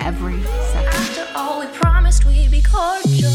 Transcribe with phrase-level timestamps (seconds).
[0.00, 0.94] every second.
[0.94, 3.30] After all we promised, we'd be cordial.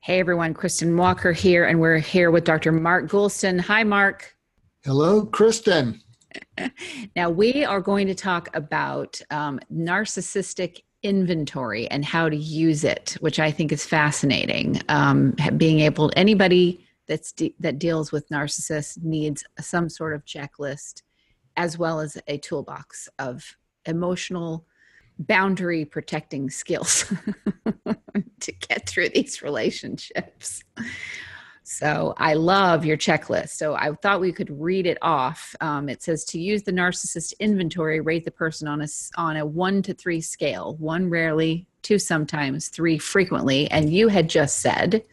[0.00, 2.72] Hey everyone, Kristen Walker here, and we're here with Dr.
[2.72, 3.60] Mark Goulston.
[3.60, 4.36] Hi, Mark.
[4.84, 6.00] Hello, Kristen.
[7.16, 13.16] Now, we are going to talk about um, narcissistic inventory and how to use it,
[13.20, 14.80] which I think is fascinating.
[14.88, 21.02] Um, being able, anybody that's de- that deals with narcissists needs some sort of checklist,
[21.56, 23.44] as well as a toolbox of
[23.86, 24.66] emotional
[25.18, 27.04] boundary protecting skills
[28.40, 30.62] to get through these relationships.
[31.66, 33.50] So I love your checklist.
[33.50, 35.56] So I thought we could read it off.
[35.62, 39.46] Um, it says to use the narcissist inventory, rate the person on a on a
[39.46, 40.76] one to three scale.
[40.76, 43.70] One rarely, two sometimes, three frequently.
[43.70, 45.04] And you had just said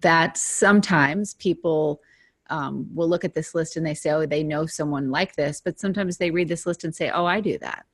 [0.00, 2.02] that sometimes people
[2.50, 5.60] um, will look at this list and they say, "Oh, they know someone like this,"
[5.64, 7.86] but sometimes they read this list and say, "Oh, I do that."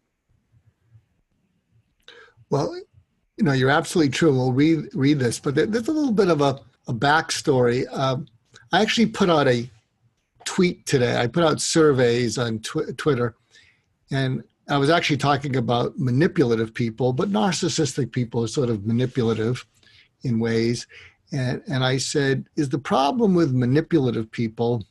[2.51, 2.75] Well,
[3.37, 4.33] you know, you're absolutely true.
[4.33, 7.87] We'll read read this, but there's a little bit of a, a backstory.
[7.97, 8.27] Um,
[8.73, 9.69] I actually put out a
[10.45, 11.17] tweet today.
[11.17, 13.35] I put out surveys on tw- Twitter,
[14.11, 19.67] and I was actually talking about manipulative people, but narcissistic people are sort of manipulative
[20.23, 20.87] in ways.
[21.33, 24.85] And, and I said, is the problem with manipulative people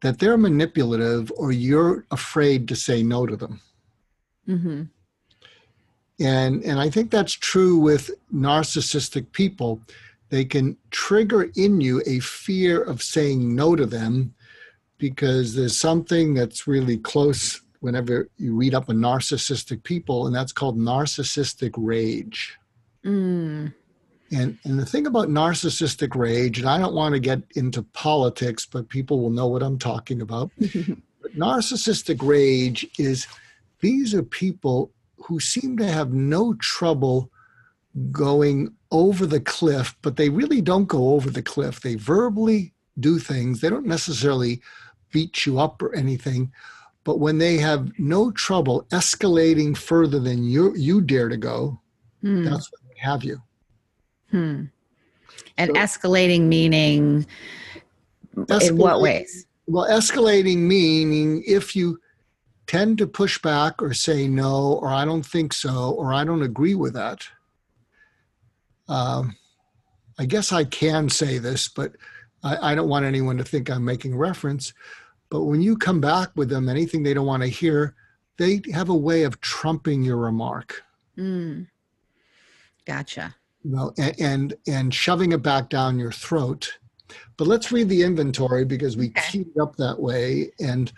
[0.00, 3.60] that they're manipulative or you're afraid to say no to them?
[4.46, 4.82] Mm-hmm.
[6.20, 9.80] And, and I think that's true with narcissistic people.
[10.30, 14.34] They can trigger in you a fear of saying no to them
[14.98, 20.52] because there's something that's really close whenever you read up on narcissistic people, and that's
[20.52, 22.58] called narcissistic rage.
[23.04, 23.72] Mm.
[24.30, 28.66] And, and the thing about narcissistic rage, and I don't want to get into politics,
[28.66, 30.50] but people will know what I'm talking about.
[30.58, 33.26] but narcissistic rage is
[33.80, 34.90] these are people
[35.24, 37.30] who seem to have no trouble
[38.10, 41.80] going over the cliff, but they really don't go over the cliff.
[41.80, 44.60] They verbally do things, they don't necessarily
[45.12, 46.52] beat you up or anything.
[47.04, 51.80] But when they have no trouble escalating further than you, you dare to go,
[52.22, 52.44] Hmm.
[52.44, 53.40] that's when they have you.
[54.30, 54.64] Hmm.
[55.56, 57.26] And So- escalating meaning
[58.50, 59.46] in what ways?
[59.66, 61.98] Well, escalating meaning if you
[62.68, 66.42] tend to push back or say no, or I don't think so, or I don't
[66.42, 67.26] agree with that.
[68.88, 69.34] Um,
[70.18, 71.92] I guess I can say this, but
[72.44, 74.72] I, I don't want anyone to think I'm making reference.
[75.30, 77.94] But when you come back with them, anything they don't want to hear,
[78.38, 80.82] they have a way of trumping your remark.
[81.16, 81.66] Mm.
[82.86, 83.34] Gotcha.
[83.64, 86.78] you know, and, and and shoving it back down your throat.
[87.36, 89.22] But let's read the inventory because we Okay.
[89.30, 90.52] keyed it up that way.
[90.60, 90.92] And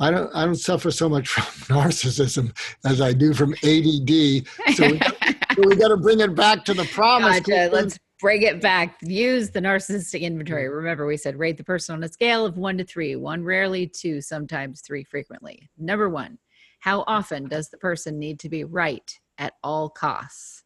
[0.00, 4.46] I don't I don't suffer so much from narcissism as I do from ADD.
[4.74, 7.40] So we, so we got to bring it back to the promise.
[7.40, 7.70] Gotcha.
[7.72, 8.96] Let's bring it back.
[9.02, 10.68] Use the narcissistic inventory.
[10.68, 13.16] Remember, we said rate the person on a scale of one to three.
[13.16, 15.68] One rarely, two sometimes, three frequently.
[15.76, 16.38] Number one,
[16.80, 20.64] how often does the person need to be right at all costs?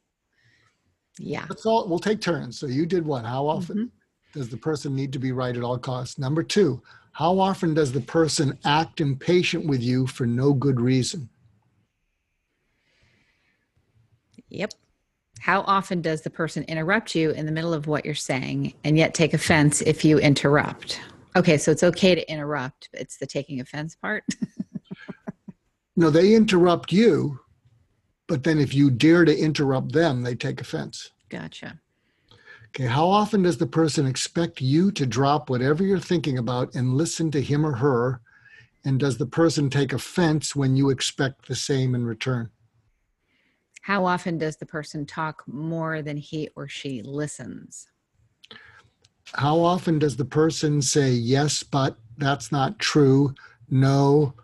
[1.19, 1.47] Yeah.
[1.49, 1.89] That's all.
[1.89, 2.59] We'll take turns.
[2.59, 3.25] So you did one.
[3.25, 4.39] How often mm-hmm.
[4.39, 6.19] does the person need to be right at all costs?
[6.19, 6.83] Number two,
[7.17, 11.31] how often does the person act impatient with you for no good reason?
[14.51, 14.75] Yep.
[15.41, 18.99] How often does the person interrupt you in the middle of what you're saying and
[18.99, 21.01] yet take offense if you interrupt?
[21.37, 22.91] Okay, so it's okay to interrupt.
[22.93, 24.25] It's the taking offense part.
[25.99, 27.41] No, they interrupt you,
[28.29, 31.11] but then if you dare to interrupt them, they take offense.
[31.31, 31.81] gotcha.
[32.77, 36.93] Okay, how often does the person expect you to drop whatever you're thinking about and
[36.93, 38.21] listen to him or her?
[38.85, 42.51] And does the person take offense when you expect the same in return?
[43.81, 47.89] How often does the person talk more than he or she listens?
[49.33, 53.35] How often does the person say, yes, but that's not true,
[53.71, 54.35] no,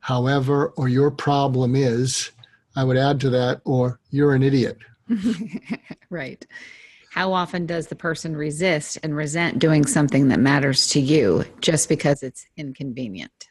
[0.00, 2.32] however, or your problem is?
[2.76, 4.76] I would add to that, or you're an idiot.
[6.10, 6.44] right.
[7.16, 11.88] How often does the person resist and resent doing something that matters to you just
[11.88, 13.46] because it's inconvenient?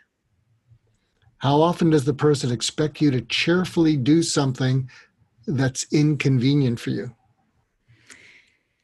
[1.40, 4.88] How often does the person expect you to cheerfully do something
[5.48, 7.16] that's inconvenient for you?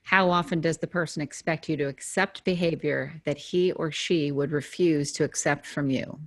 [0.02, 4.50] How often does the person expect you to accept behavior that he or she would
[4.52, 6.22] refuse to accept from you?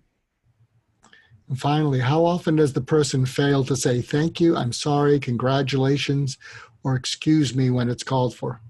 [1.49, 6.39] And finally, how often does the person fail to say thank you, I'm sorry, congratulations,
[6.85, 8.61] or excuse me when it's called for?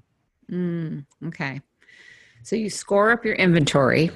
[0.51, 1.61] Mm, okay.
[2.43, 4.11] So you score up your inventory,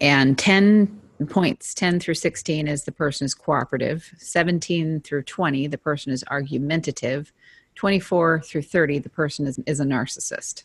[0.00, 5.78] and 10 points 10 through 16 is the person is cooperative, 17 through 20, the
[5.78, 7.32] person is argumentative,
[7.76, 10.64] 24 through 30, the person is, is a narcissist.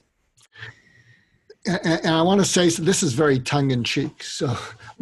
[1.66, 4.24] And, and I want to say so this is very tongue in cheek.
[4.24, 4.57] So,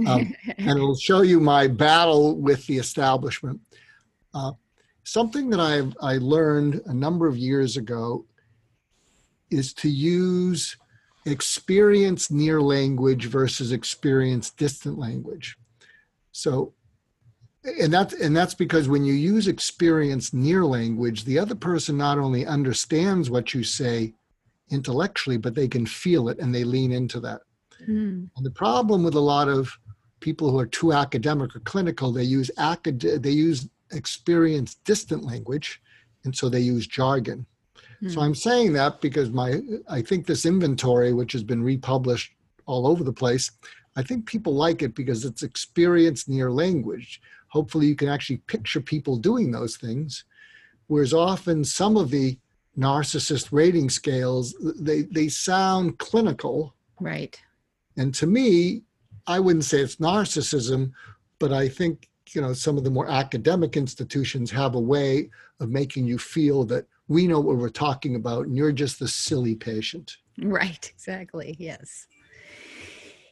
[0.06, 3.62] um, and it'll show you my battle with the establishment.
[4.34, 4.52] Uh,
[5.10, 5.76] something that I
[6.06, 8.26] I learned a number of years ago
[9.50, 10.78] is to use
[11.26, 15.58] experience near language versus experience distant language.
[16.32, 16.74] So
[17.64, 22.20] and that's and that's because when you use experience near language, the other person not
[22.20, 24.14] only understands what you say
[24.70, 27.42] intellectually, but they can feel it and they lean into that.
[27.88, 28.30] Mm.
[28.36, 29.76] And the problem with a lot of
[30.20, 35.82] people who are too academic or clinical, they use acad- they use experience distant language,
[36.24, 37.46] and so they use jargon.
[38.08, 38.24] So Mm.
[38.24, 42.32] I'm saying that because my I think this inventory, which has been republished
[42.66, 43.52] all over the place,
[43.96, 47.22] I think people like it because it's experience near language.
[47.48, 50.24] Hopefully, you can actually picture people doing those things.
[50.88, 52.38] Whereas often some of the
[52.78, 57.38] narcissist rating scales they they sound clinical, Right.
[57.98, 58.84] and to me,
[59.28, 60.92] I wouldn't say it's narcissism,
[61.40, 65.30] but I think you know some of the more academic institutions have a way
[65.60, 69.08] of making you feel that we know what we're talking about and you're just the
[69.08, 70.18] silly patient.
[70.42, 71.56] Right, exactly.
[71.60, 72.08] Yes.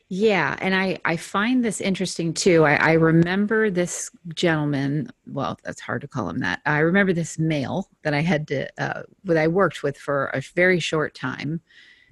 [0.09, 2.63] Yeah, and I I find this interesting too.
[2.63, 5.11] I, I remember this gentleman.
[5.25, 6.61] Well, that's hard to call him that.
[6.65, 10.41] I remember this male that I had to uh, that I worked with for a
[10.55, 11.59] very short time,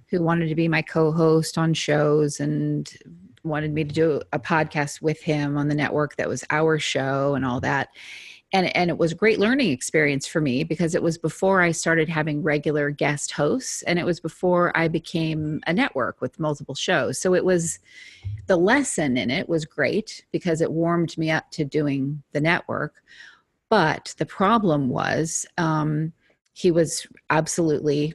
[0.09, 2.91] who wanted to be my co-host on shows and
[3.45, 7.35] wanted me to do a podcast with him on the network that was our show
[7.35, 7.89] and all that
[8.55, 11.71] and and it was a great learning experience for me because it was before I
[11.71, 16.75] started having regular guest hosts and it was before I became a network with multiple
[16.75, 17.19] shows.
[17.19, 17.79] So it was
[18.47, 23.03] the lesson in it was great because it warmed me up to doing the network.
[23.69, 26.13] But the problem was um,
[26.53, 28.13] he was absolutely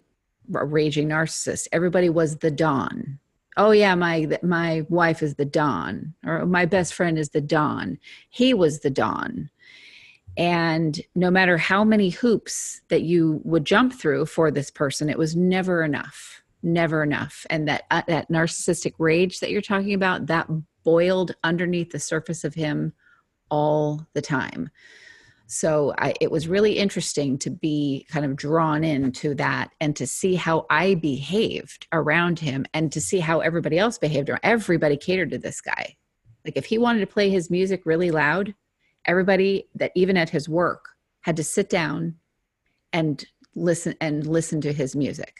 [0.54, 1.68] a raging narcissist.
[1.70, 3.18] Everybody was the Don.
[3.56, 7.98] Oh yeah, my my wife is the Don, or my best friend is the Don.
[8.30, 9.50] He was the Don.
[10.36, 15.18] And no matter how many hoops that you would jump through for this person it
[15.18, 17.46] was never enough never enough.
[17.50, 20.48] And that uh, that narcissistic rage that you're talking about that
[20.84, 22.92] boiled underneath the surface of him
[23.50, 24.70] all the time
[25.52, 30.06] so I, it was really interesting to be kind of drawn into that and to
[30.06, 35.32] see how i behaved around him and to see how everybody else behaved everybody catered
[35.32, 35.96] to this guy.
[36.44, 38.54] Like if he wanted to play his music really loud
[39.06, 40.90] everybody that even at his work
[41.22, 42.14] had to sit down
[42.92, 43.26] and
[43.56, 45.34] listen and listen to his music.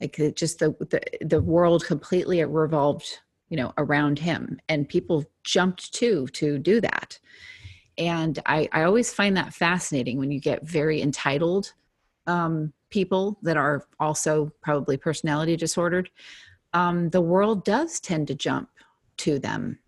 [0.00, 5.24] Like it just the, the the world completely revolved you know around him and people
[5.44, 7.20] jumped to to do that
[7.98, 11.72] and i i always find that fascinating when you get very entitled
[12.26, 16.10] um, people that are also probably personality disordered
[16.72, 18.68] um, the world does tend to jump
[19.16, 19.78] to them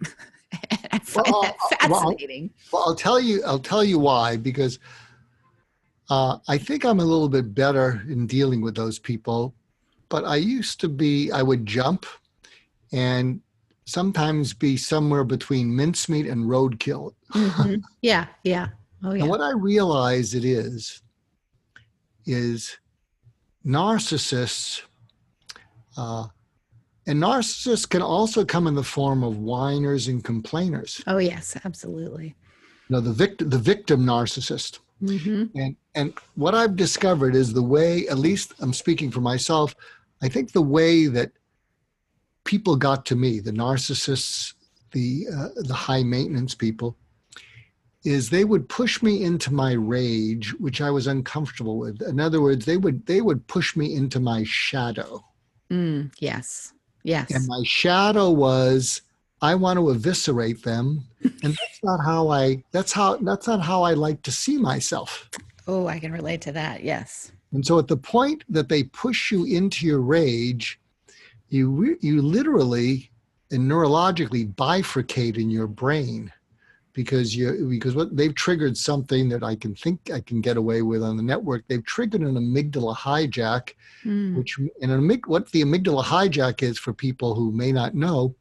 [0.92, 2.50] I find Well, that uh, well, fascinating.
[2.72, 3.42] Well, I'll tell you.
[3.44, 4.36] I'll tell you why.
[4.36, 4.78] Because
[6.08, 9.54] uh, I think I'm a little bit better in dealing with those people.
[10.08, 11.30] But I used to be.
[11.30, 12.06] I would jump,
[12.92, 13.40] and
[13.90, 17.12] sometimes be somewhere between mincemeat and roadkill.
[17.34, 17.82] Mhm.
[18.02, 18.68] Yeah, yeah.
[19.04, 19.22] Oh yeah.
[19.22, 21.02] And what I realize it is,
[22.24, 22.78] is
[23.66, 24.82] narcissists
[25.96, 26.26] uh,
[27.06, 31.02] and narcissists can also come in the form of whiners and complainers.
[31.06, 32.34] Oh yes, absolutely.
[32.88, 34.78] You know, the victim, the victim narcissist.
[35.00, 39.74] hmm And and what I've discovered is the way, at least I'm speaking for myself,
[40.22, 41.32] I think the way that
[42.50, 44.54] people got to me, the narcissists,
[44.90, 46.96] the uh, the high maintenance people,
[48.04, 52.02] is they would push me into my rage, which I was uncomfortable with.
[52.02, 55.24] In other words, they would they would push me into my shadow.
[55.70, 56.74] Mm, yes.
[57.04, 57.30] Yes.
[57.30, 59.02] And my shadow was
[59.40, 61.04] I want to eviscerate them.
[61.22, 65.30] And that's not how I that's how that's not how I like to see myself.
[65.68, 66.82] oh, I can relate to that.
[66.82, 67.30] Yes.
[67.52, 70.79] And so at the point that they push you into your rage,
[71.50, 73.10] you you literally
[73.50, 76.32] and neurologically bifurcate in your brain
[76.92, 80.82] because you because what they've triggered something that I can think I can get away
[80.82, 81.64] with on the network.
[81.66, 86.92] They've triggered an amygdala hijack, Mm, which and an what the amygdala hijack is for
[86.92, 88.34] people who may not know,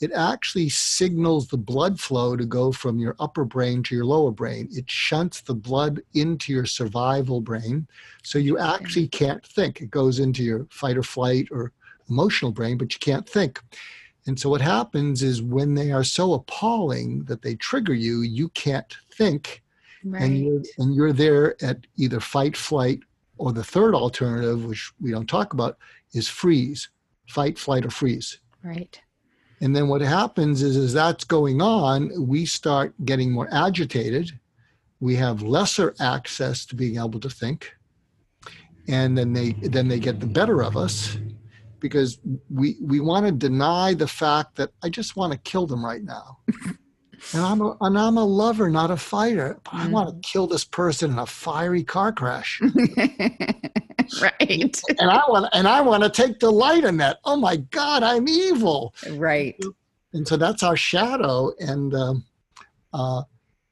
[0.00, 4.32] it actually signals the blood flow to go from your upper brain to your lower
[4.32, 4.68] brain.
[4.72, 7.86] It shunts the blood into your survival brain,
[8.24, 9.80] so you actually can't think.
[9.80, 11.72] It goes into your fight or flight or
[12.08, 13.60] emotional brain, but you can't think.
[14.26, 18.48] And so what happens is when they are so appalling that they trigger you, you
[18.50, 19.62] can't think
[20.04, 20.22] right.
[20.22, 23.00] and you're and you're there at either fight, flight,
[23.36, 25.76] or the third alternative, which we don't talk about,
[26.12, 26.88] is freeze,
[27.28, 28.38] fight, flight, or freeze.
[28.62, 29.00] right.
[29.60, 34.30] And then what happens is, as that's going on, we start getting more agitated.
[35.00, 37.72] We have lesser access to being able to think,
[38.88, 41.18] and then they then they get the better of us
[41.84, 45.84] because we we want to deny the fact that I just want to kill them
[45.84, 46.38] right now.
[47.32, 49.58] And I'm a, and I'm a lover, not a fighter.
[49.64, 52.60] But I want to kill this person in a fiery car crash,
[54.20, 54.82] right.
[55.00, 57.20] and I want and I want to take delight in that.
[57.24, 58.94] Oh my God, I'm evil.
[59.12, 59.58] Right.
[60.12, 62.24] and so that's our shadow and um,
[62.92, 63.22] uh,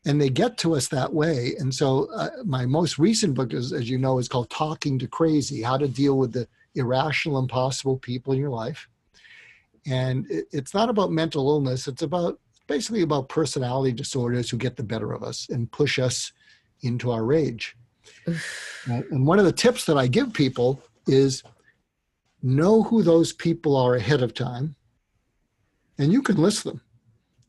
[0.07, 3.75] and they get to us that way and so uh, my most recent book is
[3.75, 7.99] as you know is called talking to crazy how to deal with the irrational impossible
[7.99, 8.89] people in your life.
[9.87, 11.89] And it's not about mental illness.
[11.89, 16.33] It's about basically about personality disorders who get the better of us and push us
[16.83, 17.77] into our rage.
[18.87, 21.43] And one of the tips that i give people is
[22.43, 24.75] know who those people are ahead of time
[25.99, 26.81] and you can list them.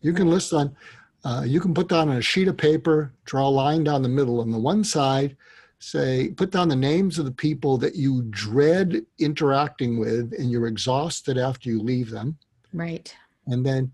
[0.02, 0.76] You can list on,
[1.24, 4.10] uh, you can put down on a sheet of paper, draw a line down the
[4.10, 4.42] middle.
[4.42, 5.36] On the one side,
[5.84, 10.68] say, put down the names of the people that you dread interacting with and you're
[10.68, 12.38] exhausted after you leave them.
[12.72, 13.14] Right.
[13.48, 13.92] And then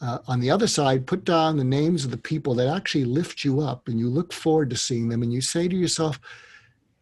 [0.00, 3.44] uh, on the other side, put down the names of the people that actually lift
[3.44, 6.18] you up and you look forward to seeing them and you say to yourself,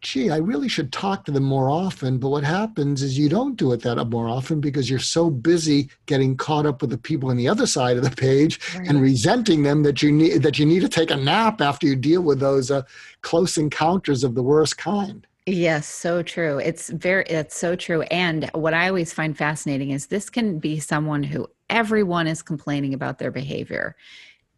[0.01, 2.17] gee, I really should talk to them more often.
[2.17, 5.89] But what happens is you don't do it that more often because you're so busy
[6.05, 9.63] getting caught up with the people on the other side of the page and resenting
[9.63, 12.39] them that you need that you need to take a nap after you deal with
[12.39, 12.83] those uh,
[13.21, 15.27] close encounters of the worst kind.
[15.45, 16.59] Yes, so true.
[16.59, 18.03] It's very it's so true.
[18.03, 22.93] And what I always find fascinating is this can be someone who everyone is complaining
[22.93, 23.95] about their behavior.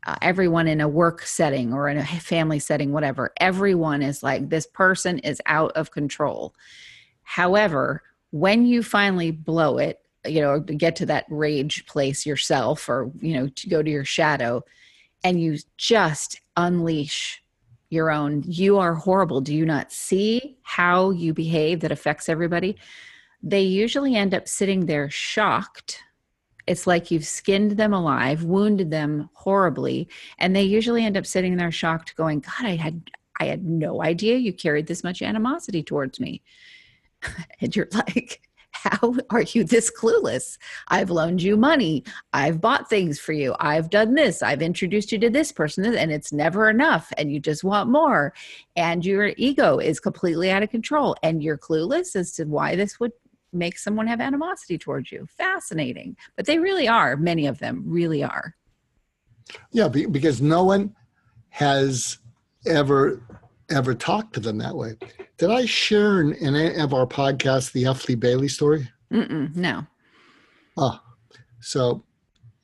[0.07, 4.49] Uh, everyone in a work setting or in a family setting whatever everyone is like
[4.49, 6.55] this person is out of control.
[7.23, 13.11] However when you finally blow it you know get to that rage place yourself or
[13.19, 14.63] you know to go to your shadow
[15.23, 17.43] and you just unleash
[17.89, 19.41] your own you are horrible.
[19.41, 22.77] Do you not see how you behave that affects everybody?
[23.43, 26.01] They usually end up sitting there shocked
[26.71, 30.07] it's like you've skinned them alive wounded them horribly
[30.39, 33.01] and they usually end up sitting there shocked going god i had
[33.39, 36.41] i had no idea you carried this much animosity towards me.
[37.61, 40.57] And you're like how are you this clueless?
[40.87, 42.03] I've loaned you money.
[42.33, 43.55] I've bought things for you.
[43.59, 44.41] I've done this.
[44.41, 48.33] I've introduced you to this person and it's never enough and you just want more.
[48.75, 52.99] And your ego is completely out of control and you're clueless as to why this
[52.99, 53.11] would
[53.53, 58.23] make someone have animosity towards you fascinating but they really are many of them really
[58.23, 58.55] are
[59.71, 60.95] Yeah, because no one
[61.49, 62.19] has
[62.65, 63.21] ever
[63.69, 64.97] ever talked to them that way.
[65.37, 68.07] Did I share in, any of our podcasts the F.
[68.07, 68.89] Lee Bailey story?
[69.11, 69.85] Mm-mm, no
[70.77, 70.99] Oh,
[71.59, 72.03] so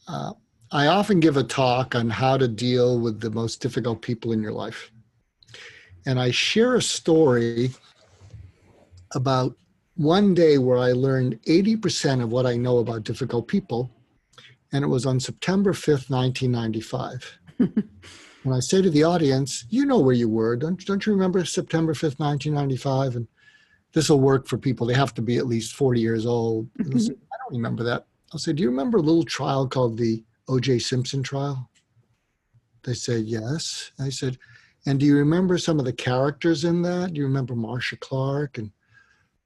[0.07, 0.33] uh,
[0.71, 4.41] I often give a talk on how to deal with the most difficult people in
[4.41, 4.91] your life.
[6.05, 7.71] And I share a story
[9.13, 9.55] about
[9.97, 13.91] one day where I learned 80% of what I know about difficult people.
[14.71, 17.39] And it was on September 5th, 1995.
[17.57, 20.55] when I say to the audience, you know where you were.
[20.55, 23.15] Don't, don't you remember September 5th, 1995?
[23.15, 23.27] And
[23.93, 24.85] this will work for people.
[24.85, 26.69] They have to be at least 40 years old.
[26.79, 28.05] And I don't remember that.
[28.33, 30.79] I'll say, Do you remember a little trial called the O.J.
[30.79, 31.69] Simpson trial?
[32.83, 33.91] They said, Yes.
[33.99, 34.37] I said,
[34.85, 37.13] And do you remember some of the characters in that?
[37.13, 38.71] Do you remember Marcia Clark and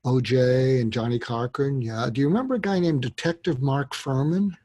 [0.04, 0.82] O.J.
[0.82, 1.82] and Johnnie Cochran?
[1.82, 2.10] Yeah.
[2.12, 4.56] Do you remember a guy named Detective Mark Fuhrman?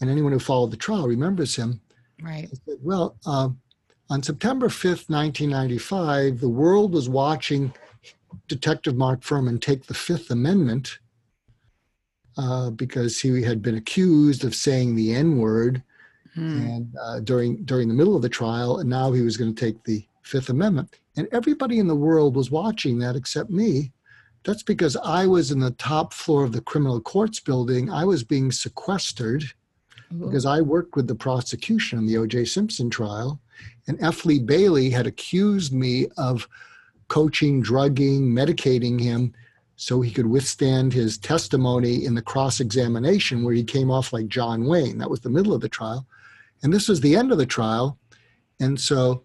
[0.00, 1.80] And anyone who followed the trial remembers him.
[2.22, 2.48] Right.
[2.64, 3.48] Said, Well, uh,
[4.08, 7.72] on September 5th, 1995, the world was watching
[8.48, 10.98] Detective Mark Fuhrman take the Fifth Amendment
[12.38, 15.82] uh, because he had been accused of saying the N word
[16.34, 16.60] Hmm.
[16.62, 19.60] and uh, during during the middle of the trial, and now he was going to
[19.60, 21.00] take the Fifth Amendment.
[21.16, 23.90] And everybody in the world was watching that except me.
[24.44, 27.90] That's because I was in the top floor of the criminal courts building.
[27.90, 29.44] I was being sequestered
[30.18, 32.46] because I worked with the prosecution in the O.J.
[32.46, 33.40] Simpson trial,
[33.86, 34.24] and F.
[34.24, 36.48] Lee Bailey had accused me of
[37.06, 39.32] coaching, drugging, medicating him
[39.76, 44.28] so he could withstand his testimony in the cross examination where he came off like
[44.28, 44.98] John Wayne.
[44.98, 46.06] That was the middle of the trial.
[46.62, 47.96] And this was the end of the trial.
[48.60, 49.22] And so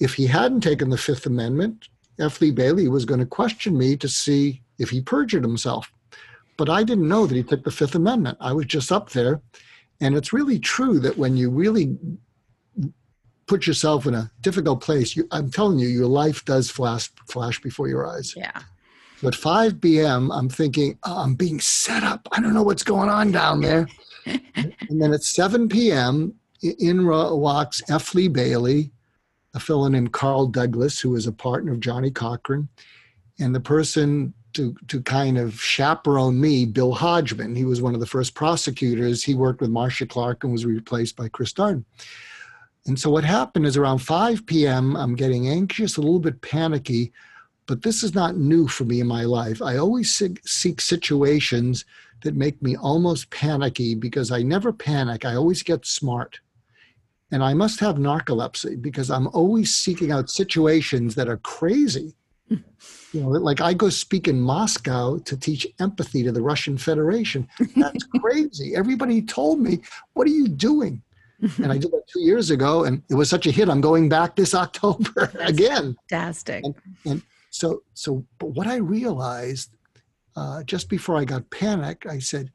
[0.00, 2.40] if he hadn't taken the Fifth Amendment, F.
[2.40, 5.90] Lee Bailey was going to question me to see if he perjured himself.
[6.56, 8.38] But I didn't know that he took the Fifth Amendment.
[8.40, 9.40] I was just up there.
[10.00, 11.96] And it's really true that when you really
[13.46, 17.60] put yourself in a difficult place, you, I'm telling you, your life does flash flash
[17.60, 18.34] before your eyes.
[18.36, 18.60] Yeah.
[19.20, 22.28] So at 5 p.m., I'm thinking, oh, I'm being set up.
[22.30, 23.88] I don't know what's going on down there.
[24.26, 28.14] and then at 7 p.m., in walks F.
[28.14, 28.90] Lee Bailey,
[29.58, 32.68] a fellow named Carl Douglas, who was a partner of Johnnie Cochran,
[33.40, 37.56] and the person to, to kind of chaperone me, Bill Hodgman.
[37.56, 39.24] He was one of the first prosecutors.
[39.24, 41.84] He worked with Marcia Clark and was replaced by Chris Darden.
[42.86, 47.12] And so what happened is around 5 p.m., I'm getting anxious, a little bit panicky,
[47.66, 49.60] but this is not new for me in my life.
[49.60, 51.84] I always seek, seek situations
[52.22, 55.24] that make me almost panicky because I never panic.
[55.24, 56.40] I always get smart.
[57.30, 62.14] And I must have narcolepsy because I'm always seeking out situations that are crazy.
[63.12, 67.48] You know, like I go speak in Moscow to teach empathy to the Russian Federation.
[67.74, 68.76] That's crazy.
[68.76, 69.80] Everybody told me,
[70.12, 71.02] What are you doing?
[71.40, 73.68] And I did that two years ago, and it was such a hit.
[73.68, 75.96] I'm going back this October again.
[76.10, 76.64] Fantastic.
[77.50, 79.70] So, so, but what I realized
[80.36, 82.52] uh, just before I got panicked, I said,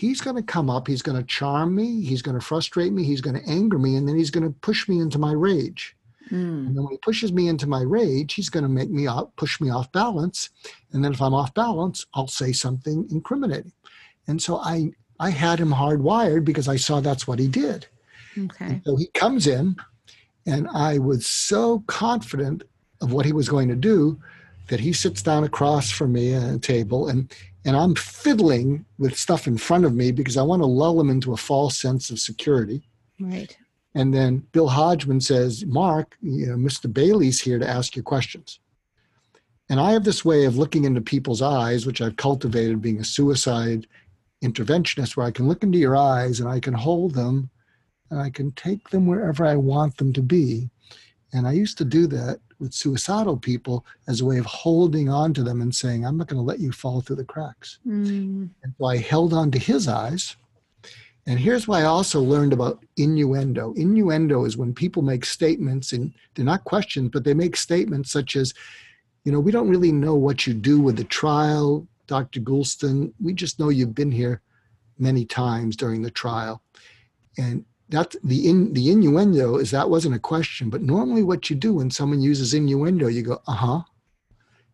[0.00, 3.04] he's going to come up, he's going to charm me, he's going to frustrate me,
[3.04, 5.94] he's going to anger me, and then he's going to push me into my rage.
[6.30, 6.68] Mm.
[6.68, 9.28] And then when he pushes me into my rage, he's going to make me off,
[9.36, 10.48] push me off balance.
[10.92, 13.72] And then if I'm off balance, I'll say something incriminating.
[14.26, 17.86] And so I, I had him hardwired because I saw that's what he did.
[18.38, 18.80] Okay.
[18.86, 19.76] So he comes in,
[20.46, 22.62] and I was so confident
[23.02, 24.18] of what he was going to do
[24.68, 27.30] that he sits down across from me at a table, and
[27.64, 31.10] and I'm fiddling with stuff in front of me because I want to lull them
[31.10, 32.82] into a false sense of security.
[33.18, 33.56] Right.
[33.94, 36.92] And then Bill Hodgman says, "Mark, you know, Mr.
[36.92, 38.60] Bailey's here to ask you questions."
[39.68, 43.04] And I have this way of looking into people's eyes, which I've cultivated being a
[43.04, 43.86] suicide
[44.42, 47.50] interventionist, where I can look into your eyes and I can hold them
[48.10, 50.70] and I can take them wherever I want them to be.
[51.32, 55.32] And I used to do that with suicidal people as a way of holding on
[55.34, 57.78] to them and saying, I'm not going to let you fall through the cracks.
[57.86, 58.50] Mm.
[58.62, 60.36] And so I held on to his eyes.
[61.26, 63.72] And here's why I also learned about innuendo.
[63.74, 68.36] Innuendo is when people make statements, and they're not questions, but they make statements such
[68.36, 68.52] as,
[69.24, 72.40] you know, we don't really know what you do with the trial, Dr.
[72.40, 73.12] Goulston.
[73.22, 74.40] We just know you've been here
[74.98, 76.62] many times during the trial.
[77.38, 81.56] And that the in the innuendo is that wasn't a question, but normally what you
[81.56, 83.82] do when someone uses innuendo, you go, uh-huh.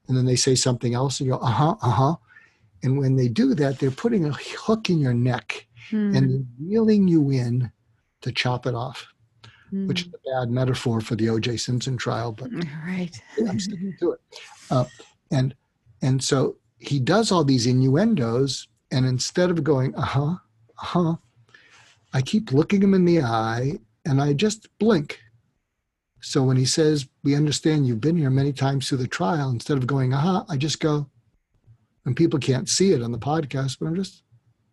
[0.08, 2.16] And then they say something else and you go, uh-huh, uh-huh.
[2.82, 6.16] And when they do that, they're putting a hook in your neck Mm.
[6.16, 7.70] and reeling you in
[8.22, 9.06] to chop it off,
[9.72, 9.86] Mm.
[9.86, 11.58] which is a bad metaphor for the O.J.
[11.58, 12.50] Simpson trial, but
[12.84, 13.12] right.
[13.48, 14.20] I'm sticking to it.
[14.70, 14.84] Uh,
[15.30, 15.54] and
[16.02, 20.36] and so he does all these innuendos, and instead of going, uh huh, uh
[20.76, 21.16] huh,
[22.12, 25.20] I keep looking him in the eye, and I just blink.
[26.20, 29.78] So when he says, "We understand you've been here many times through the trial," instead
[29.78, 31.08] of going, "Uh huh," I just go,
[32.04, 34.22] and people can't see it on the podcast, but I'm just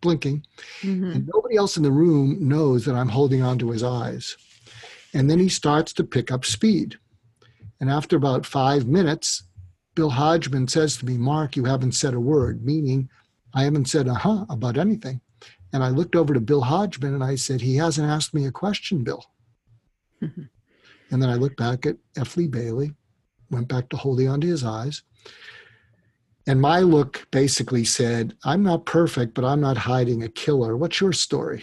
[0.00, 0.44] blinking.
[0.82, 1.14] Mhm.
[1.14, 4.36] And nobody else in the room knows that I'm holding on to his eyes.
[5.12, 6.98] And then he starts to pick up speed.
[7.80, 9.44] And after about five minutes,
[9.94, 13.08] Bill Hodgman says to me, Mark, you haven't said a word, meaning
[13.54, 15.20] I haven't said uh huh about anything.
[15.74, 18.52] And I looked over to Bill Hodgman and I said, He hasn't asked me a
[18.52, 19.24] question, Bill.
[21.10, 22.36] And then I looked back at F.
[22.36, 22.92] Lee Bailey,
[23.50, 25.02] went back to holding onto his eyes.
[26.48, 30.76] And my look basically said, I'm not perfect, but I'm not hiding a killer.
[30.76, 31.62] What's your story?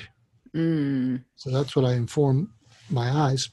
[0.56, 1.24] Mm.
[1.36, 2.48] So that's what I informed
[2.90, 3.50] my eyes.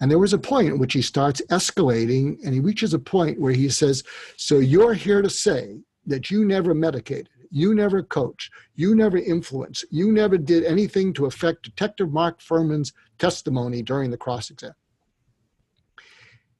[0.00, 3.40] And there was a point at which he starts escalating and he reaches a point
[3.40, 4.02] where he says,
[4.36, 9.84] So you're here to say that you never medicated, you never coached, you never influenced,
[9.90, 14.72] you never did anything to affect Detective Mark Fuhrman's testimony during the cross exam.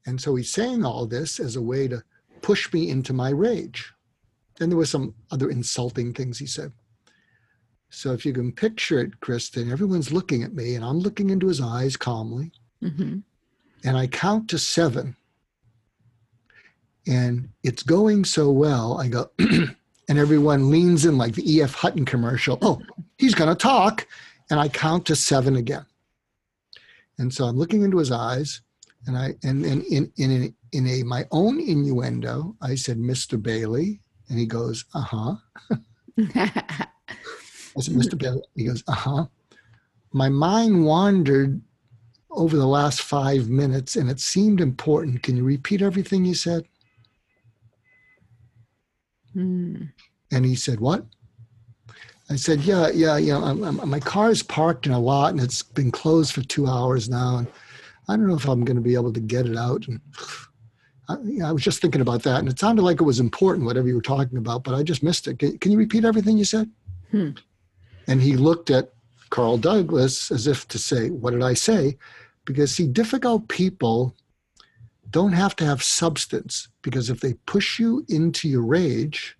[0.05, 2.02] And so he's saying all this as a way to
[2.42, 3.90] push me into my rage.
[4.59, 6.72] Then there were some other insulting things he said.
[7.88, 11.48] So if you can picture it, Kristen, everyone's looking at me and I'm looking into
[11.48, 12.52] his eyes calmly.
[12.81, 13.20] hmm
[13.85, 15.16] And I count to seven.
[17.07, 19.00] And it's going so well.
[19.00, 19.31] I go,
[20.09, 21.75] and everyone leans in like the E.F.
[21.75, 22.59] Hutton commercial.
[22.62, 22.81] Oh,
[23.19, 24.07] he's going to talk.
[24.51, 25.87] And I count to seven again.
[27.19, 28.61] And so I'm looking into his eyes,
[29.07, 33.41] and I and, and in in a, in a my own innuendo, I said, "Mr.
[33.41, 35.37] Bailey," and he goes, "Uh huh."
[37.77, 38.19] I said, Mr.
[38.19, 38.43] Bailey.
[38.55, 39.27] He goes, uh huh.
[40.12, 41.61] My mind wandered
[42.31, 45.23] over the last five minutes and it seemed important.
[45.23, 46.67] Can you repeat everything you said?
[49.37, 49.92] Mm.
[50.31, 51.05] And he said, What?
[52.31, 53.38] I said, Yeah, yeah, yeah.
[53.38, 57.09] I'm, I'm, my car's parked in a lot and it's been closed for two hours
[57.09, 57.38] now.
[57.38, 57.47] And
[58.09, 59.87] I don't know if I'm going to be able to get it out.
[59.88, 60.01] And
[61.09, 62.38] I, you know, I was just thinking about that.
[62.38, 65.03] And it sounded like it was important, whatever you were talking about, but I just
[65.03, 65.38] missed it.
[65.38, 66.71] Can, can you repeat everything you said?
[67.11, 67.31] Hmm.
[68.09, 68.92] And he looked at
[69.31, 71.97] Carl Douglas as if to say, What did I say?
[72.45, 74.14] Because, see, difficult people
[75.12, 79.37] don't have to have substance because if they push you into your rage,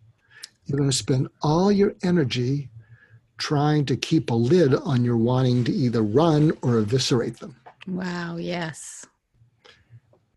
[0.67, 2.69] you're going to spend all your energy
[3.39, 7.57] trying to keep a lid on your wanting to either run or eviscerate them.
[7.89, 8.37] Wow.
[8.37, 9.05] Yes.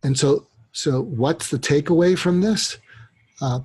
[0.04, 2.80] And so, so what's the takeaway from this?
[3.42, 3.60] Uh,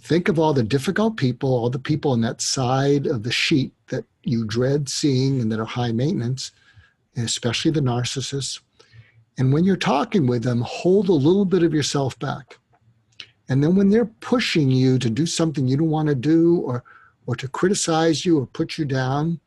[0.00, 3.72] think of all the difficult people, all the people on that side of the sheet
[3.88, 6.50] that you dread seeing and that are high maintenance,
[7.16, 8.60] especially the narcissists.
[9.38, 12.58] And when you're talking with them, hold a little bit of yourself back.
[13.48, 16.84] And then when they're pushing you to do something you don't want to do or
[17.26, 19.38] or to criticize you or put you down,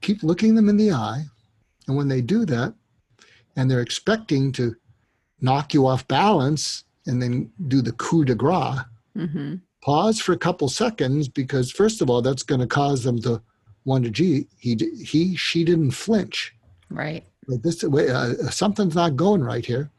[0.00, 1.22] keep looking them in the eye.
[1.86, 2.74] And when they do that,
[3.54, 4.74] and they're expecting to
[5.40, 8.80] knock you off balance and then do the coup de grace,
[9.14, 13.20] hmm pause for a couple seconds because first of all, that's going to cause them
[13.22, 13.40] to
[13.84, 16.54] wonder, gee, he, he, she didn't flinch.
[16.90, 17.24] Right.
[17.50, 19.90] Like this, uh, something's not going right here.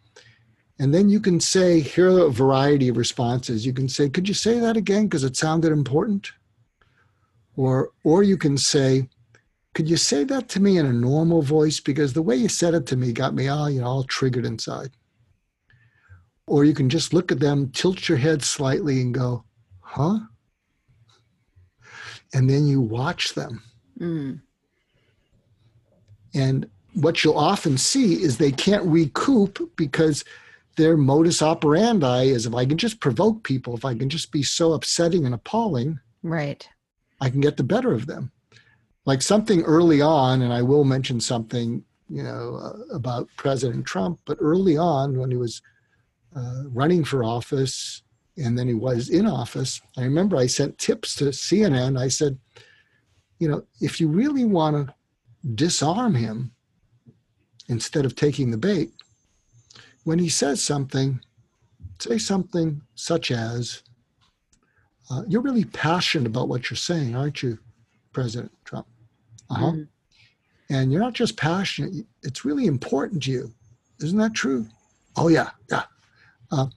[0.79, 3.65] And then you can say, here are a variety of responses.
[3.65, 6.31] You can say, could you say that again because it sounded important?
[7.55, 9.07] Or, or you can say,
[9.73, 12.73] could you say that to me in a normal voice because the way you said
[12.73, 14.91] it to me got me all, you know, all triggered inside.
[16.47, 19.43] Or you can just look at them, tilt your head slightly, and go,
[19.81, 20.19] huh?
[22.33, 23.61] And then you watch them.
[23.99, 24.41] Mm.
[26.33, 30.23] And what you'll often see is they can't recoup because
[30.77, 34.43] their modus operandi is if I can just provoke people, if I can just be
[34.43, 36.67] so upsetting and appalling, Right.
[37.19, 38.31] I can get the better of them.
[39.05, 44.19] Like something early on, and I will mention something, you know, uh, about President Trump,
[44.25, 45.61] but early on when he was
[46.35, 48.03] uh, running for office
[48.37, 51.99] and then he was in office, I remember I sent tips to CNN.
[51.99, 52.37] I said,
[53.39, 54.93] you know, if you really want to
[55.55, 56.51] disarm him
[57.67, 58.91] instead of taking the bait,
[60.03, 61.19] when he says something,
[61.99, 63.83] say something such as,
[65.09, 67.59] uh, You're really passionate about what you're saying, aren't you,
[68.13, 68.87] President Trump?
[69.49, 69.71] Uh huh.
[69.71, 69.87] Mm.
[70.69, 73.53] And you're not just passionate, it's really important to you.
[73.99, 74.65] Isn't that true?
[75.17, 75.83] Oh, yeah, yeah.
[76.49, 76.67] Uh,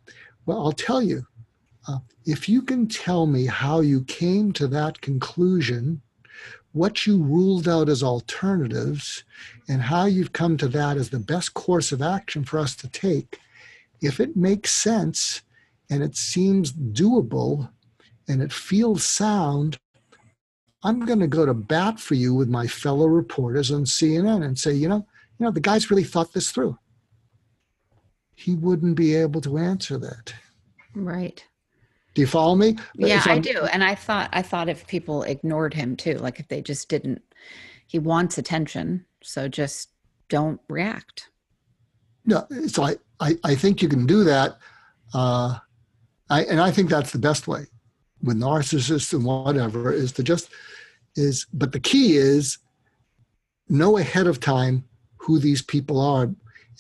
[0.47, 1.25] well, I'll tell you
[1.87, 6.03] uh, if you can tell me how you came to that conclusion,
[6.75, 9.23] what you ruled out as alternatives,
[9.69, 12.89] and how you've come to that as the best course of action for us to
[12.89, 13.39] take,
[14.03, 15.43] if it makes sense
[15.89, 17.71] and it seems doable
[18.29, 19.79] and it feels sound,
[20.83, 24.59] I'm going to go to bat for you with my fellow reporters on CNN and
[24.59, 25.07] say, you know,
[25.39, 26.77] you know, the guy's really thought this through.
[28.35, 30.35] He wouldn't be able to answer that.
[30.93, 31.45] Right.
[32.15, 32.77] Do you follow me?
[32.97, 33.65] Yeah, I do.
[33.73, 37.23] And I thought I thought if people ignored him too, like if they just didn't
[37.87, 39.91] he wants attention, so just
[40.29, 41.31] don't react.
[42.25, 44.59] No, so I, I, I think you can do that.
[45.13, 45.59] Uh,
[46.31, 47.67] I, and I think that's the best way
[48.23, 50.49] with narcissists and whatever is to just
[51.15, 52.59] is, but the key is
[53.69, 54.85] know ahead of time
[55.17, 56.31] who these people are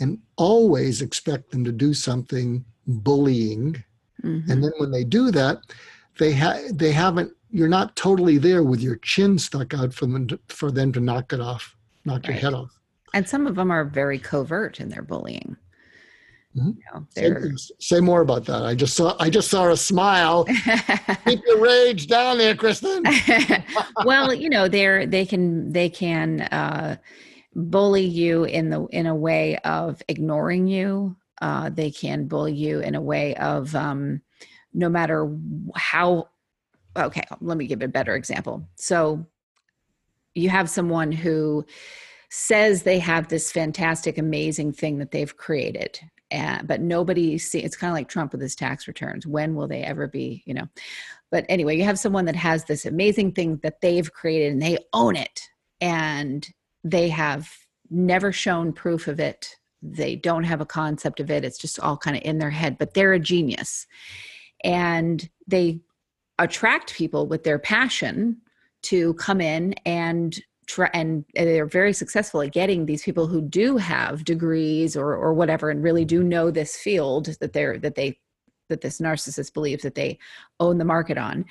[0.00, 3.84] and always expect them to do something bullying.
[4.24, 4.48] Mhm.
[4.50, 5.60] And then when they do that,
[6.18, 7.32] they ha- they haven't.
[7.50, 11.00] You're not totally there with your chin stuck out for them to, for them to
[11.00, 12.70] knock it off, knock your head off.
[13.12, 15.56] And some of them are very covert in their bullying.
[16.56, 16.76] Mhm.
[16.76, 18.62] You know, Say, say more about that.
[18.64, 20.44] I just saw I just saw a smile.
[21.26, 23.02] Keep your rage down there, Kristen.
[24.04, 26.96] well, you know, they're they can they can uh,
[27.54, 31.16] bully you in the in a way of ignoring you.
[31.40, 34.20] Uh, they can bully you in a way of um,
[34.72, 35.36] no matter
[35.74, 36.28] how.
[36.96, 38.68] Okay, let me give a better example.
[38.76, 39.26] So,
[40.34, 41.64] you have someone who
[42.30, 46.00] says they have this fantastic, amazing thing that they've created.
[46.30, 49.26] And, but nobody see it's kind of like Trump with his tax returns.
[49.26, 50.66] When will they ever be, you know?
[51.30, 54.78] But anyway, you have someone that has this amazing thing that they've created and they
[54.92, 55.42] own it
[55.80, 56.48] and
[56.82, 57.48] they have
[57.90, 59.54] never shown proof of it.
[59.84, 61.44] They don't have a concept of it.
[61.44, 63.86] It's just all kind of in their head, but they're a genius.
[64.62, 65.80] And they
[66.38, 68.40] attract people with their passion
[68.82, 73.76] to come in and try and they're very successful at getting these people who do
[73.76, 76.30] have degrees or or whatever and really do mm-hmm.
[76.30, 78.18] know this field that they're that they
[78.68, 80.18] that this narcissist believes that they
[80.60, 81.44] own the market on.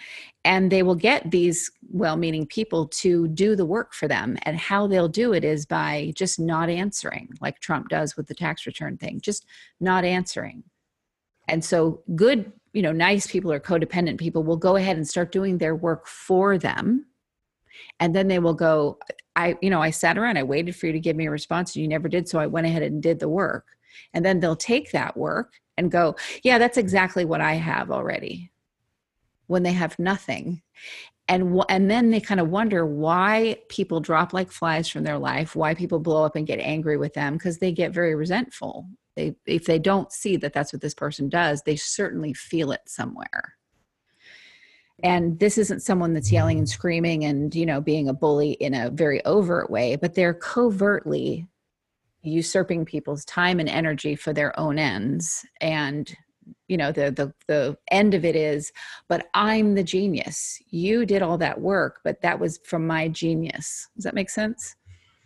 [0.45, 4.38] And they will get these well-meaning people to do the work for them.
[4.43, 8.36] And how they'll do it is by just not answering like Trump does with the
[8.36, 9.45] tax return thing just
[9.80, 10.63] not answering.
[11.47, 15.32] And so good you know nice people or codependent people will go ahead and start
[15.32, 17.06] doing their work for them.
[17.99, 18.97] And then they will go
[19.36, 21.76] i you know i sat around i waited for you to give me a response
[21.76, 23.65] and you never did so i went ahead and did the work.
[24.13, 28.52] And then they'll take that work and go yeah that's exactly what i have already
[29.48, 30.62] when they have nothing.
[31.30, 35.56] And and then they kind of wonder why people drop like flies from their life
[35.56, 38.88] why people blow up and get angry with them because they get very resentful.
[39.16, 42.82] They if they don't see that that's what this person does they certainly feel it
[42.88, 43.56] somewhere.
[45.02, 48.74] And this isn't someone that's yelling and screaming and you know being a bully in
[48.74, 51.48] a very overt way but they're covertly
[52.24, 56.16] usurping people's time and energy for their own ends and
[56.68, 58.72] you know the the the end of it is
[59.08, 63.88] but i'm the genius you did all that work but that was from my genius
[63.96, 64.76] does that make sense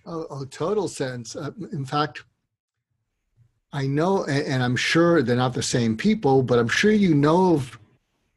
[0.09, 1.35] Oh, oh total sense.
[1.35, 2.23] Uh, in fact,
[3.73, 7.13] I know, a- and I'm sure they're not the same people, but I'm sure you
[7.13, 7.77] know of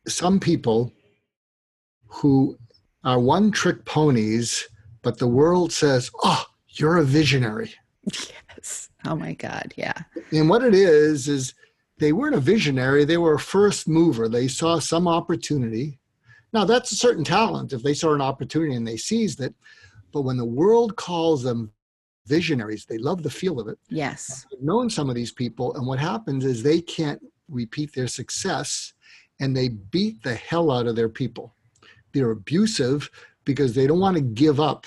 [0.08, 0.92] some people
[2.08, 2.58] who
[3.04, 4.66] are one trick ponies,
[5.02, 7.72] but the world says, oh, you're a visionary.
[8.60, 9.98] yes oh my god yeah
[10.32, 11.54] And what it is, is
[11.98, 14.28] they weren't a visionary, they were a first mover.
[14.28, 15.98] They saw some opportunity.
[16.52, 19.54] Now, that's a certain talent if they saw an opportunity and they seized it.
[20.12, 21.70] But when the world calls them
[22.26, 23.78] visionaries, they love the feel of it.
[23.88, 28.08] yes I've known some of these people, and what happens is they can't repeat their
[28.08, 28.92] success
[29.40, 31.54] and they beat the hell out of their people.
[32.12, 33.10] They're abusive
[33.44, 34.86] because they don't want to give up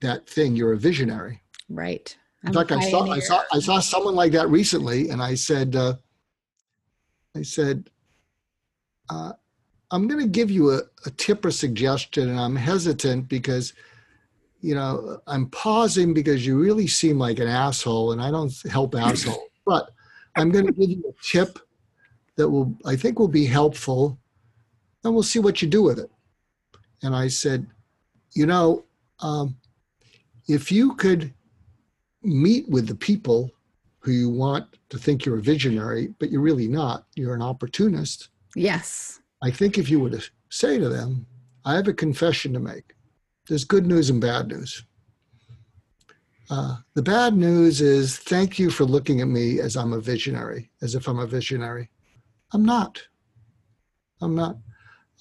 [0.00, 0.56] that thing.
[0.56, 1.42] You're a visionary.
[1.68, 5.34] right In fact, I saw I saw I saw someone like that recently, and I
[5.34, 5.94] said, uh,
[7.36, 7.90] I said,
[9.10, 9.32] uh,
[9.90, 13.74] I'm going to give you a, a tip or suggestion, and I'm hesitant because,
[14.62, 18.94] you know, I'm pausing because you really seem like an asshole, and I don't help
[18.94, 19.90] asshole, but
[20.36, 21.58] I'm going to give you a tip
[22.36, 24.18] that will I think will be helpful,
[25.04, 26.10] and we'll see what you do with it.
[27.02, 27.66] And I said,
[28.32, 28.84] you know,
[29.20, 29.56] um,
[30.48, 31.34] if you could
[32.22, 33.50] meet with the people
[33.98, 37.04] who you want to think you're a visionary, but you're really not.
[37.16, 38.28] You're an opportunist.
[38.56, 41.26] yes I think if you were to say to them,
[41.64, 42.94] I have a confession to make.
[43.48, 44.84] There's good news and bad news.
[46.50, 50.70] Uh, the bad news is thank you for looking at me as I'm a visionary,
[50.82, 51.88] as if I'm a visionary.
[52.52, 53.00] I'm not.
[54.20, 54.56] I'm not.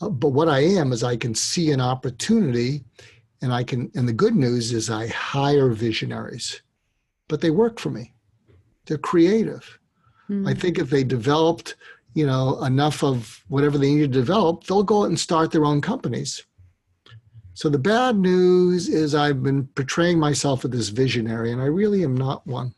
[0.02, 2.84] Uh, but what I am is I can see an opportunity
[3.42, 6.62] and I can, and the good news is I hire visionaries,
[7.30, 8.14] but they work for me.
[8.86, 9.80] They're creative.
[10.30, 10.52] I hmm.
[10.54, 11.76] think if they developed,
[12.14, 15.66] you know, enough of whatever they need to develop, they'll go out and start their
[15.66, 16.44] own companies.
[17.54, 22.04] So the bad news is I've been portraying myself as this visionary, and I really
[22.04, 22.74] am not one.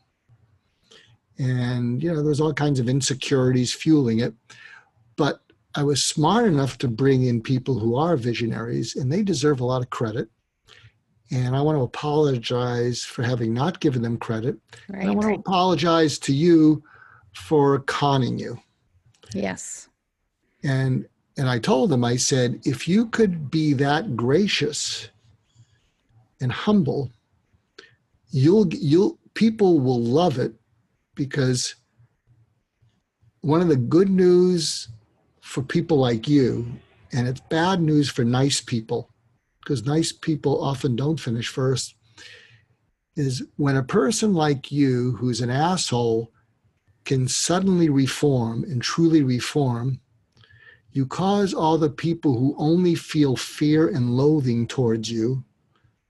[1.38, 4.34] And you know, there's all kinds of insecurities fueling it.
[5.16, 5.40] But
[5.74, 9.64] I was smart enough to bring in people who are visionaries, and they deserve a
[9.64, 10.28] lot of credit.
[11.32, 14.56] And I want to apologize for having not given them credit.
[14.88, 16.82] And I want to apologize to you
[17.34, 18.58] for conning you.
[19.34, 19.88] yes
[20.62, 21.06] And
[21.38, 25.08] and I told them, I said, if you could be that gracious
[26.42, 27.10] and humble,
[28.30, 30.52] you'll you'll people will love it
[31.14, 31.74] because
[33.40, 34.88] one of the good news
[35.40, 36.70] for people like you
[37.12, 39.11] and it's bad news for nice people
[39.62, 41.94] because nice people often don't finish first,
[43.16, 46.32] is when a person like you, who's an asshole,
[47.04, 50.00] can suddenly reform and truly reform,
[50.92, 55.42] you cause all the people who only feel fear and loathing towards you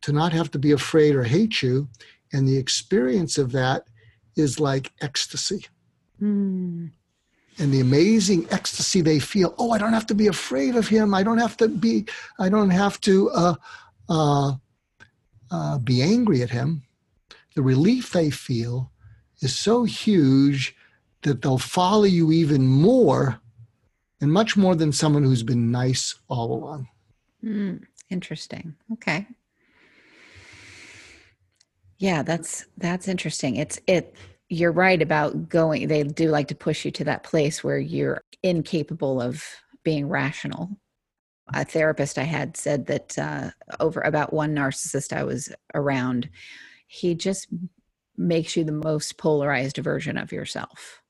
[0.02, 1.88] to not have to be afraid or hate you.
[2.32, 3.86] And the experience of that
[4.36, 5.66] is like ecstasy.
[6.20, 6.90] Mm.
[7.58, 9.54] And the amazing ecstasy they feel.
[9.58, 11.14] Oh, I don't have to be afraid of him.
[11.14, 12.06] I don't have to be.
[12.38, 13.54] I don't have to uh,
[14.08, 14.52] uh,
[15.50, 16.82] uh, be angry at him.
[17.54, 18.90] The relief they feel
[19.40, 20.74] is so huge
[21.22, 23.40] that they'll follow you even more,
[24.20, 26.88] and much more than someone who's been nice all along.
[27.44, 27.82] Mm.
[28.12, 28.76] Interesting.
[28.92, 29.26] Okay.
[31.96, 33.56] Yeah, that's that's interesting.
[33.56, 34.14] It's it
[34.52, 38.22] you're right about going they do like to push you to that place where you're
[38.42, 39.44] incapable of
[39.84, 40.70] being rational.
[41.54, 46.30] A therapist I had said that uh, over about one narcissist I was around,
[46.86, 47.48] he just
[48.16, 51.01] makes you the most polarized version of yourself.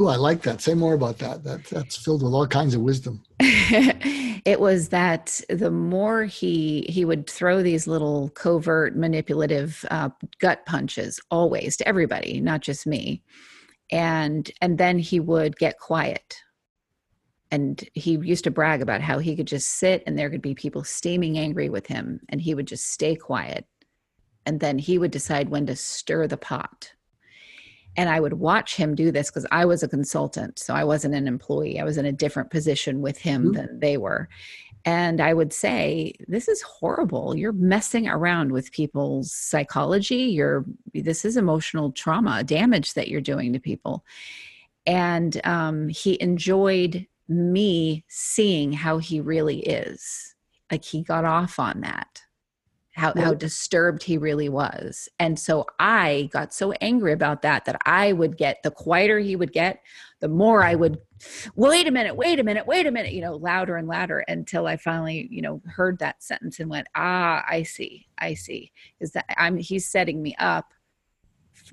[0.00, 0.62] Oh, I like that.
[0.62, 1.44] Say more about that.
[1.44, 3.22] That that's filled with all kinds of wisdom.
[3.38, 10.08] it was that the more he he would throw these little covert manipulative uh,
[10.38, 13.22] gut punches always to everybody not just me
[13.90, 16.36] and and then he would get quiet
[17.50, 20.54] and he used to brag about how he could just sit and there could be
[20.54, 23.66] people steaming angry with him and he would just stay quiet
[24.46, 26.92] and then he would decide when to stir the pot
[27.96, 30.58] and I would watch him do this because I was a consultant.
[30.58, 31.80] So I wasn't an employee.
[31.80, 33.52] I was in a different position with him mm-hmm.
[33.52, 34.28] than they were.
[34.84, 37.36] And I would say, This is horrible.
[37.36, 40.16] You're messing around with people's psychology.
[40.16, 44.04] You're, this is emotional trauma, damage that you're doing to people.
[44.86, 50.34] And um, he enjoyed me seeing how he really is.
[50.70, 52.22] Like he got off on that
[53.00, 55.08] how, how disturbed he really was.
[55.18, 59.36] And so I got so angry about that that I would get the quieter he
[59.36, 59.82] would get,
[60.20, 60.98] the more I would,
[61.54, 64.66] wait a minute, wait a minute, wait a minute, you know, louder and louder until
[64.66, 68.70] I finally, you know, heard that sentence and went, ah, I see, I see.
[69.00, 70.74] Is that I'm he's setting me up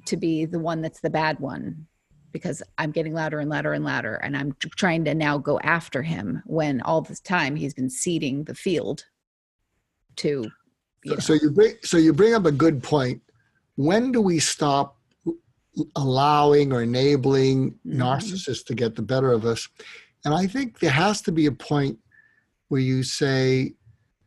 [0.06, 1.88] to be the one that's the bad one
[2.32, 6.04] because I'm getting louder and louder and louder and I'm trying to now go after
[6.04, 9.04] him when all this time he's been seeding the field
[10.18, 10.50] to
[11.08, 13.22] you So you bring so you bring up a good point.
[13.76, 14.98] When do we stop
[15.96, 18.02] allowing or enabling mm-hmm.
[18.02, 19.68] narcissists to get the better of us?
[20.26, 21.98] And I think there has to be a point
[22.70, 23.74] where you say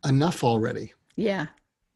[0.05, 0.93] enough already.
[1.16, 1.47] Yeah.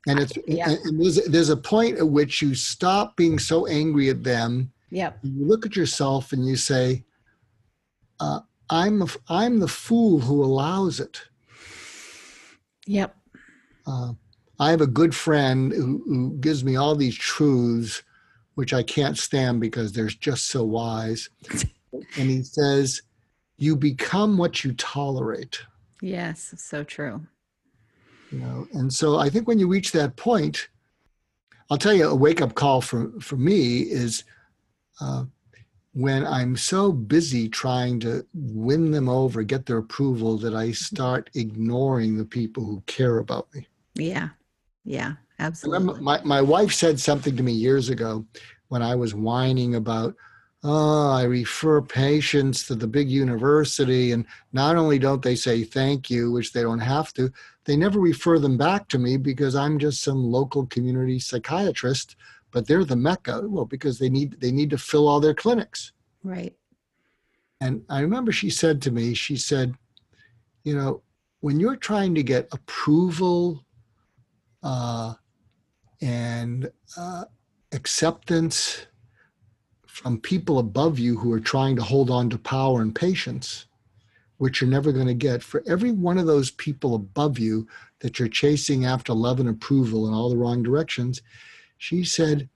[0.06, 0.70] And it's yeah.
[0.70, 4.70] and there's, there's a point at which you stop being so angry at them.
[4.90, 5.20] Yep.
[5.22, 7.04] You look at yourself and you say,
[8.20, 11.22] uh, "I'm a, I'm the fool who allows it."
[12.86, 13.16] Yep.
[13.86, 14.12] Uh,
[14.64, 18.02] I have a good friend who, who gives me all these truths,
[18.54, 21.28] which I can't stand because they're just so wise.
[21.92, 23.02] and he says,
[23.58, 25.60] You become what you tolerate.
[26.00, 27.20] Yes, so true.
[28.30, 30.68] You know, and so I think when you reach that point,
[31.68, 34.24] I'll tell you a wake up call for, for me is
[34.98, 35.24] uh,
[35.92, 41.28] when I'm so busy trying to win them over, get their approval, that I start
[41.34, 43.66] ignoring the people who care about me.
[43.94, 44.30] Yeah,
[44.84, 46.00] yeah, absolutely.
[46.00, 48.24] my, my wife said something to me years ago
[48.68, 50.14] when I was whining about,
[50.62, 56.08] oh, I refer patients to the big university, and not only don't they say thank
[56.08, 57.30] you, which they don't have to,
[57.64, 62.16] they never refer them back to me because I'm just some local community psychiatrist,
[62.50, 63.42] but they're the mecca.
[63.44, 65.92] Well, because they need they need to fill all their clinics.
[66.22, 66.54] Right.
[67.60, 69.74] And I remember she said to me, she said,
[70.64, 71.02] you know,
[71.40, 73.64] when you're trying to get approval
[74.64, 75.14] uh,
[76.00, 77.24] and uh,
[77.72, 78.86] acceptance
[79.86, 83.66] from people above you who are trying to hold on to power and patience,
[84.38, 85.42] which you're never going to get.
[85.42, 87.68] For every one of those people above you
[88.00, 91.22] that you're chasing after love and approval in all the wrong directions,
[91.78, 92.48] she said,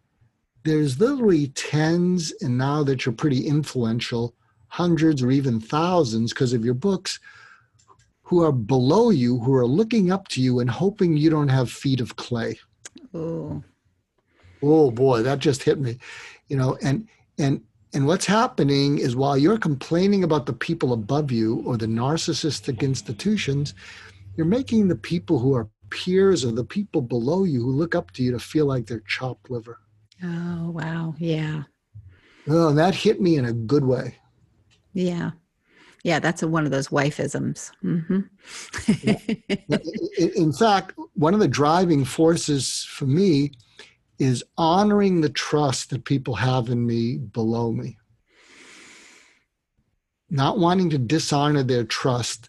[0.64, 4.34] there's literally tens, and now that you're pretty influential,
[4.68, 7.20] hundreds or even thousands because of your books
[8.28, 11.70] who are below you, who are looking up to you and hoping you don't have
[11.70, 12.58] feet of clay.
[13.14, 13.64] Oh.
[14.62, 15.98] Oh boy, that just hit me.
[16.48, 17.08] You know, and
[17.38, 17.62] and
[17.94, 22.82] and what's happening is while you're complaining about the people above you or the narcissistic
[22.82, 23.72] institutions,
[24.36, 28.10] you're making the people who are peers or the people below you who look up
[28.10, 29.78] to you to feel like they're chopped liver.
[30.22, 31.14] Oh, wow.
[31.16, 31.62] Yeah.
[32.46, 34.16] Oh, and that hit me in a good way.
[34.92, 35.30] Yeah
[36.04, 37.70] Yeah, that's a, one of those wifeisms.
[37.80, 38.20] hmm
[40.18, 43.52] in, in fact, one of the driving forces for me
[44.18, 47.96] is honoring the trust that people have in me below me.
[50.30, 52.48] Not wanting to dishonor their trust.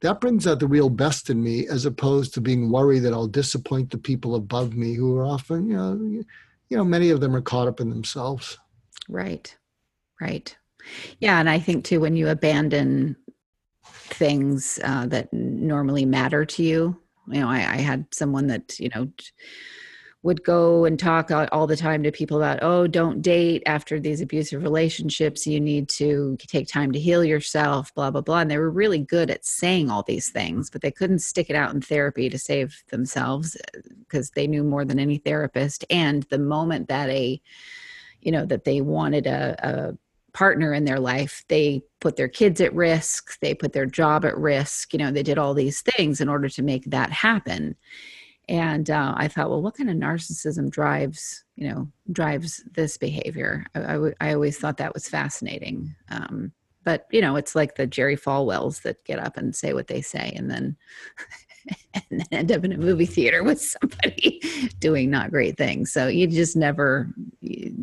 [0.00, 3.26] That brings out the real best in me as opposed to being worried that I'll
[3.26, 6.24] disappoint the people above me who are often, you know,
[6.68, 8.56] you know, many of them are caught up in themselves.
[9.08, 9.54] Right.
[10.20, 10.56] Right.
[11.18, 11.38] Yeah.
[11.38, 13.16] And I think too, when you abandon
[13.84, 18.90] things uh, that normally matter to you, you know, I, I had someone that, you
[18.94, 19.08] know,
[20.22, 24.20] would go and talk all the time to people about oh don't date after these
[24.20, 28.58] abusive relationships you need to take time to heal yourself blah blah blah and they
[28.58, 31.80] were really good at saying all these things but they couldn't stick it out in
[31.80, 33.56] therapy to save themselves
[34.00, 37.40] because they knew more than any therapist and the moment that a
[38.20, 39.98] you know that they wanted a, a
[40.32, 41.44] partner in their life.
[41.48, 43.38] They put their kids at risk.
[43.40, 44.92] They put their job at risk.
[44.92, 47.76] You know they did all these things in order to make that happen.
[48.48, 53.64] And uh, i thought well what kind of narcissism drives you know drives this behavior?
[53.74, 55.94] I, I, w- I always thought that was fascinating.
[56.10, 56.52] Um,
[56.82, 60.00] but you know it's like the jerry falwells that get up and say what they
[60.00, 60.76] say and then
[61.94, 64.40] and then end up in a movie theater with somebody
[64.80, 65.92] doing not great things.
[65.92, 67.10] So you just never
[67.40, 67.74] you,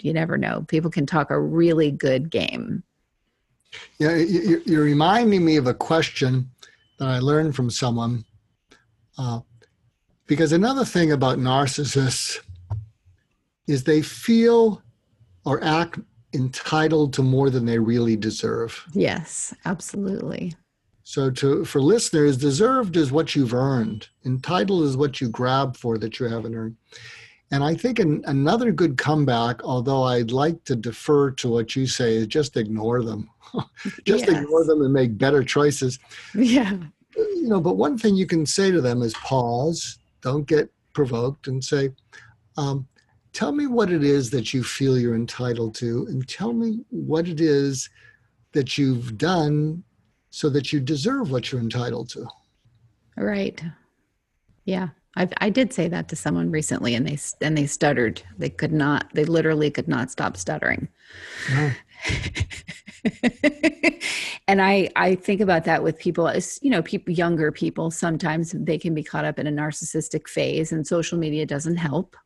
[0.00, 2.82] you never know people can talk a really good game
[3.98, 6.50] yeah you're reminding me of a question
[6.98, 8.24] that i learned from someone
[9.18, 9.40] uh,
[10.26, 12.38] because another thing about narcissists
[13.66, 14.82] is they feel
[15.44, 15.98] or act
[16.34, 18.84] entitled to more than they really deserve.
[18.92, 20.54] Yes, absolutely.
[21.04, 24.08] So to for listeners, deserved is what you've earned.
[24.26, 26.76] Entitled is what you grab for that you haven't earned.
[27.50, 31.86] And I think an, another good comeback, although I'd like to defer to what you
[31.86, 33.30] say, is just ignore them.
[34.04, 34.28] just yes.
[34.28, 35.98] ignore them and make better choices.
[36.34, 36.76] Yeah.
[37.16, 41.48] You know, but one thing you can say to them is pause, don't get provoked
[41.48, 41.90] and say,
[42.56, 42.86] um,
[43.32, 47.28] tell me what it is that you feel you're entitled to, and tell me what
[47.28, 47.88] it is
[48.52, 49.82] that you've done
[50.30, 52.26] so that you deserve what you're entitled to.
[53.16, 53.62] Right.
[54.64, 54.88] Yeah.
[55.16, 58.22] I, I did say that to someone recently, and they and they stuttered.
[58.36, 59.08] They could not.
[59.14, 60.88] They literally could not stop stuttering.
[64.48, 68.52] and I I think about that with people as you know people younger people sometimes
[68.52, 72.16] they can be caught up in a narcissistic phase and social media doesn't help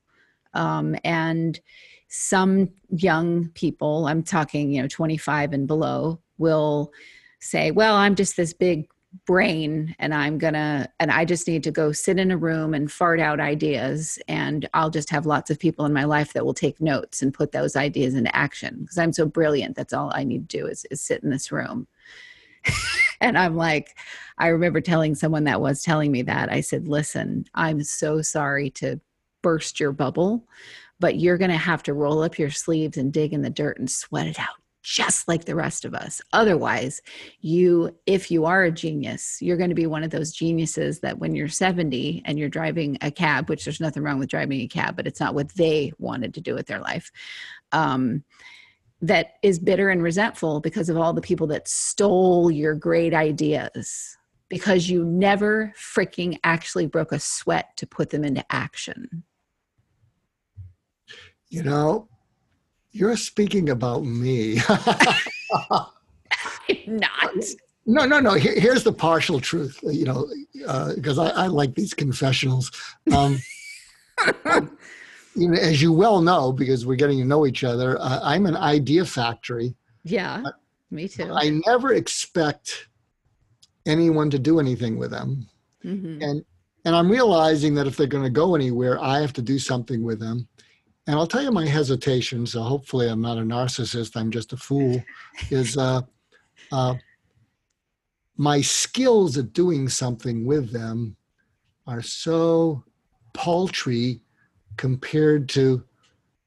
[0.55, 1.61] um, and
[2.09, 6.93] some young people I'm talking you know 25 and below will
[7.41, 8.87] say well I'm just this big
[9.26, 12.90] brain and I'm gonna, and I just need to go sit in a room and
[12.90, 14.18] fart out ideas.
[14.28, 17.34] And I'll just have lots of people in my life that will take notes and
[17.34, 19.76] put those ideas into action because I'm so brilliant.
[19.76, 21.86] That's all I need to do is, is sit in this room.
[23.20, 23.96] and I'm like,
[24.38, 26.50] I remember telling someone that was telling me that.
[26.50, 29.00] I said, listen, I'm so sorry to
[29.42, 30.46] burst your bubble,
[31.00, 33.78] but you're going to have to roll up your sleeves and dig in the dirt
[33.78, 36.20] and sweat it out just like the rest of us.
[36.33, 37.01] Otherwise,
[37.41, 41.18] you, if you are a genius, you're going to be one of those geniuses that
[41.18, 44.68] when you're 70 and you're driving a cab, which there's nothing wrong with driving a
[44.68, 47.11] cab, but it's not what they wanted to do with their life.
[47.70, 48.24] Um,
[49.01, 54.16] that is bitter and resentful because of all the people that stole your great ideas
[54.49, 59.24] because you never freaking actually broke a sweat to put them into action.
[61.49, 62.09] You know,
[62.93, 64.59] you're speaking about me.
[66.86, 67.34] Not.
[67.84, 68.34] No, no, no.
[68.34, 70.28] Here's the partial truth, you know,
[70.95, 72.70] because uh, I, I, like these confessionals.
[73.12, 73.40] Um,
[75.34, 78.47] you know, as you well know, because we're getting to know each other, uh, I'm
[78.47, 79.74] an idea factory.
[80.05, 80.45] Yeah,
[80.90, 81.32] me too.
[81.32, 82.86] I never expect
[83.86, 85.49] anyone to do anything with them,
[85.84, 86.22] mm-hmm.
[86.22, 86.45] and
[86.84, 90.05] and I'm realizing that if they're going to go anywhere, I have to do something
[90.05, 90.49] with them
[91.07, 92.46] and I'll tell you my hesitation.
[92.46, 94.16] So hopefully, I'm not a narcissist.
[94.16, 95.03] I'm just a fool.
[95.50, 96.03] is uh,
[96.70, 96.94] uh,
[98.36, 101.16] my skills at doing something with them
[101.86, 102.84] are so
[103.32, 104.20] paltry
[104.76, 105.82] compared to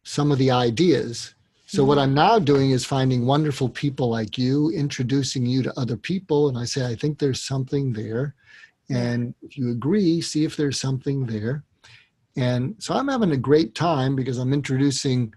[0.04, 1.34] some of the ideas.
[1.68, 5.98] So what I'm now doing is finding wonderful people like you, introducing you to other
[5.98, 8.36] people, and I say I think there's something there,
[8.90, 11.64] and if you agree, see if there's something there
[12.36, 15.34] and so I'm having a great time because I'm introducing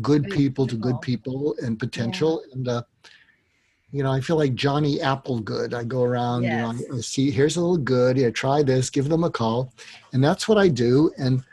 [0.00, 2.42] good people to good people and potential.
[2.48, 2.54] Yeah.
[2.54, 2.82] And, uh,
[3.90, 5.74] you know, I feel like Johnny Applegood.
[5.74, 6.80] I go around, yes.
[6.80, 8.16] you know, I see, here's a little good.
[8.16, 9.72] Yeah, try this, give them a call.
[10.14, 11.12] And that's what I do.
[11.18, 11.44] And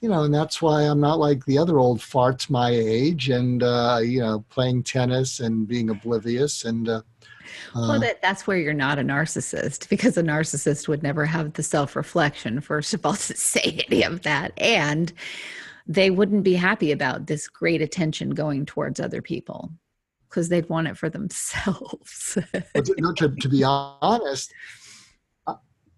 [0.00, 3.62] you know, and that's why I'm not like the other old farts my age and,
[3.62, 6.64] uh, you know, playing tennis and being oblivious.
[6.64, 7.02] And, uh,
[7.74, 11.62] well, that, that's where you're not a narcissist because a narcissist would never have the
[11.62, 14.52] self reflection, first of all, to say any of that.
[14.58, 15.12] And
[15.86, 19.70] they wouldn't be happy about this great attention going towards other people
[20.28, 22.38] because they'd want it for themselves.
[22.98, 24.52] no, to, to be honest,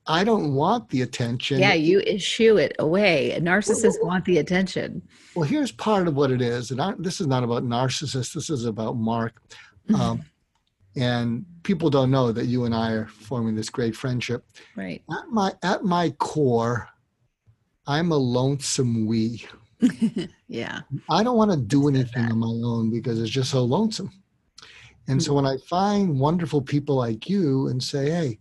[0.06, 1.60] I don't want the attention.
[1.60, 3.38] Yeah, you issue it away.
[3.40, 5.02] Narcissists well, well, want the attention.
[5.36, 8.34] Well, here's part of what it is, and I, this is not about narcissists.
[8.34, 9.40] This is about Mark.
[9.94, 10.24] Um,
[10.96, 14.44] and people don't know that you and I are forming this great friendship.
[14.76, 15.02] Right.
[15.10, 16.88] At my at my core,
[17.86, 19.46] I'm a lonesome we.
[20.48, 20.80] yeah.
[21.10, 24.10] I don't want to do anything on my own because it's just so lonesome.
[25.08, 25.26] And mm-hmm.
[25.26, 28.38] so when I find wonderful people like you and say, "Hey,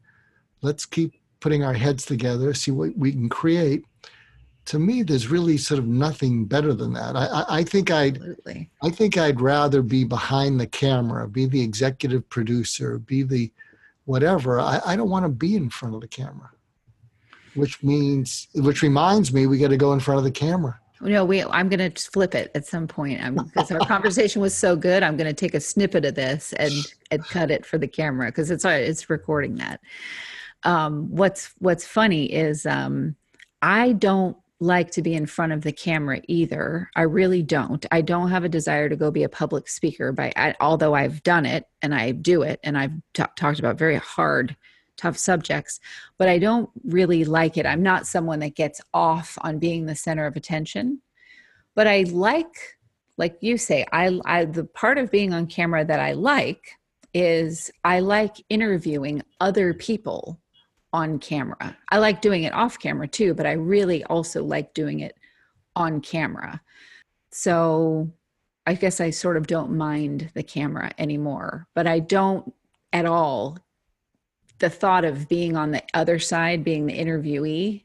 [0.62, 3.86] let's keep putting our heads together, see what we can create,"
[4.66, 7.16] to me, there's really sort of nothing better than that.
[7.16, 8.70] I, I, I think I'd, Absolutely.
[8.84, 13.51] I think I'd rather be behind the camera, be the executive producer, be the
[14.05, 14.59] whatever.
[14.59, 16.51] I, I don't want to be in front of the camera,
[17.55, 20.80] which means, which reminds me, we got to go in front of the camera.
[21.01, 21.43] No, we.
[21.43, 23.20] I'm going to flip it at some point.
[23.36, 25.01] because our conversation was so good.
[25.01, 26.72] I'm going to take a snippet of this and
[27.09, 29.82] and cut it for the camera because it's it's recording that.
[30.64, 33.16] Um, what's What's funny is um,
[33.64, 36.89] I don't like to be in front of the camera either.
[36.95, 37.84] I really don't.
[37.91, 41.47] I don't have a desire to go be a public speaker by although I've done
[41.47, 44.55] it and I do it and I've t- talked about very hard
[44.97, 45.80] tough subjects,
[46.20, 47.66] but I don't really like it.
[47.66, 51.01] I'm not someone that gets off on being the center of attention.
[51.74, 52.78] But I like
[53.18, 56.72] like you say, I I the part of being on camera that I like
[57.14, 60.41] is I like interviewing other people
[60.94, 61.78] on camera.
[61.89, 65.18] I like doing it off camera too, but I really also like doing it
[65.76, 66.62] on camera.
[67.32, 68.12] So
[68.68, 72.54] I guess I sort of don't mind the camera anymore, but I don't
[72.94, 73.58] at all.
[74.60, 77.84] The thought of being on the other side, being the interviewee,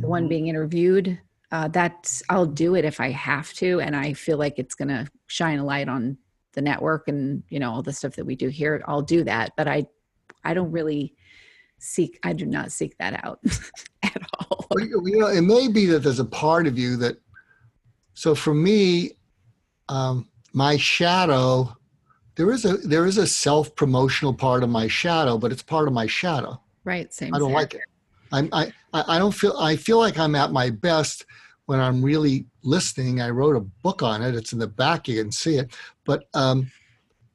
[0.00, 0.28] the one mm-hmm.
[0.28, 1.20] being interviewed,
[1.52, 4.88] uh, that's I'll do it if I have to, and I feel like it's going
[4.88, 6.16] to shine a light on
[6.54, 8.82] the network and you know all the stuff that we do here.
[8.86, 9.86] I'll do that, but I,
[10.42, 11.14] I don't really
[11.78, 13.40] seek i do not seek that out
[14.02, 14.66] at all.
[14.70, 17.16] Well, you know it may be that there's a part of you that
[18.14, 19.12] so for me
[19.88, 21.76] um, my shadow
[22.34, 25.94] there is a there is a self-promotional part of my shadow but it's part of
[25.94, 26.60] my shadow.
[26.84, 27.82] Right same i don't like it.
[28.32, 31.26] I'm, i i don't feel i feel like i'm at my best
[31.66, 33.20] when i'm really listening.
[33.20, 34.34] I wrote a book on it.
[34.34, 35.08] It's in the back.
[35.08, 35.72] You can see it.
[36.04, 36.70] But um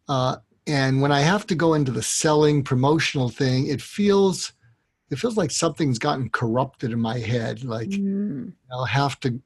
[0.07, 0.37] uh
[0.67, 4.53] and when i have to go into the selling promotional thing it feels
[5.09, 8.51] it feels like something's gotten corrupted in my head like mm.
[8.71, 9.39] i'll have to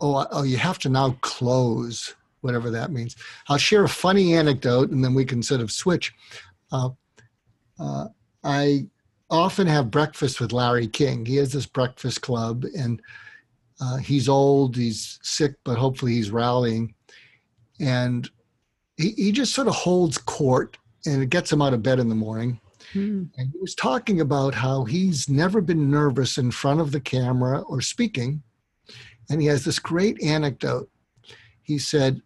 [0.00, 3.16] oh, oh you have to now close whatever that means.
[3.48, 6.12] I'll share a funny anecdote and then we can sort of switch.
[6.72, 6.90] Uh,
[7.78, 8.06] uh,
[8.44, 8.86] i
[9.30, 11.24] often have breakfast with larry king.
[11.24, 13.00] He has this breakfast club and
[13.80, 16.94] uh, he's old he's sick but hopefully he's rallying.
[17.78, 18.28] And
[19.00, 20.76] he, he just sort of holds court
[21.06, 22.60] and it gets him out of bed in the morning.
[22.92, 23.24] Hmm.
[23.36, 27.60] And he was talking about how he's never been nervous in front of the camera
[27.62, 28.42] or speaking.
[29.30, 30.90] And he has this great anecdote.
[31.62, 32.20] He said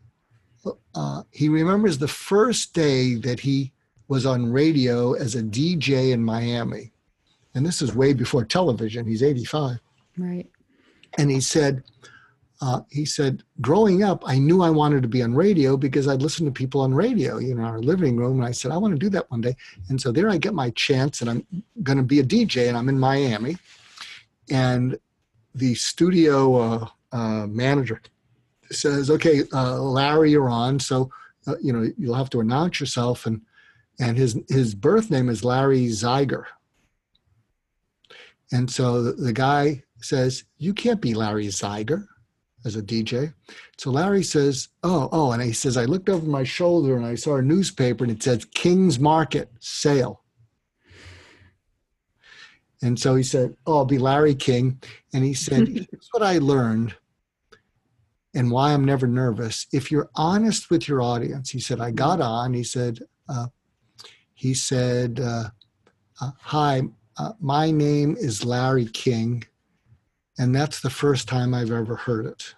[0.95, 3.73] uh, he remembers the first day that he
[4.09, 6.93] was on radio as a DJ in Miami.
[7.55, 9.07] And this is way before television.
[9.07, 9.79] He's 85.
[10.17, 10.49] Right.
[11.19, 11.85] And he said,
[12.61, 16.23] uh, he said, growing up, I knew I wanted to be on radio because I'd
[16.23, 18.39] listen to people on radio, you know, in our living room.
[18.39, 19.57] And I said, I want to do that one day.
[19.89, 21.47] And so there I get my chance, and I'm
[21.83, 23.57] going to be a DJ, and I'm in Miami.
[24.51, 24.99] And
[25.55, 28.01] the studio uh, uh, manager
[28.71, 30.79] says, "Okay, uh, Larry, you're on.
[30.81, 31.11] So,
[31.47, 33.41] uh, you know, you'll have to announce yourself." And
[34.01, 36.45] and his his birth name is Larry Zeiger.
[38.53, 42.07] And so the, the guy says, "You can't be Larry Zeiger."
[42.65, 43.33] As a DJ.
[43.77, 47.15] So Larry says, Oh, oh, and he says, I looked over my shoulder and I
[47.15, 50.23] saw a newspaper and it said King's Market sale.
[52.83, 54.81] And so he said, Oh, I'll be Larry King.
[55.13, 56.95] And he said, Here's what I learned
[58.35, 59.67] and why I'm never nervous.
[59.73, 62.53] If you're honest with your audience, he said, I got on.
[62.53, 62.99] He said,
[63.29, 63.47] uh,
[64.35, 65.51] he said, uh,
[66.21, 66.83] uh, Hi,
[67.17, 69.45] uh, my name is Larry King
[70.39, 72.55] and that's the first time I've ever heard it.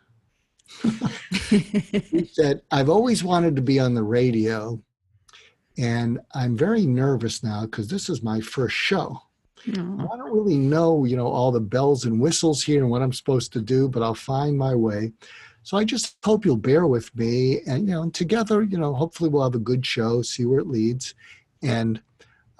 [1.51, 4.81] he said, I've always wanted to be on the radio,
[5.79, 9.21] and I'm very nervous now because this is my first show.
[9.69, 13.13] I don't really know, you know, all the bells and whistles here and what I'm
[13.13, 15.13] supposed to do, but I'll find my way.
[15.65, 18.95] So I just hope you'll bear with me, and you know, and together, you know,
[18.95, 21.15] hopefully we'll have a good show, see where it leads.
[21.63, 22.01] And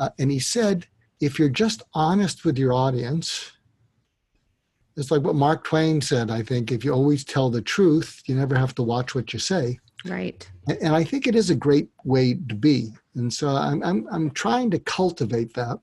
[0.01, 0.87] uh, and he said,
[1.21, 3.53] if you're just honest with your audience,
[4.97, 6.31] it's like what Mark Twain said.
[6.31, 9.39] I think if you always tell the truth, you never have to watch what you
[9.39, 9.79] say.
[10.07, 10.49] Right.
[10.69, 12.93] And I think it is a great way to be.
[13.15, 15.79] And so I'm, I'm, I'm trying to cultivate that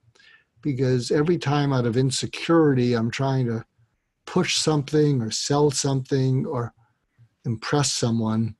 [0.62, 3.64] because every time out of insecurity, I'm trying to
[4.26, 6.74] push something or sell something or
[7.46, 8.56] impress someone.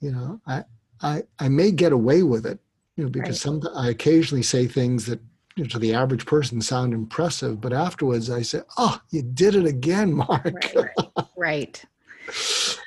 [0.00, 0.64] You know, I,
[1.02, 2.58] I, I may get away with it,
[2.96, 3.60] you know, because Right.
[3.62, 5.20] some, I occasionally say things that
[5.56, 9.54] you know, to the average person sound impressive, but afterwards I say, oh, you did
[9.54, 10.54] it again, Mark.
[10.74, 11.26] Right.
[11.36, 11.84] right.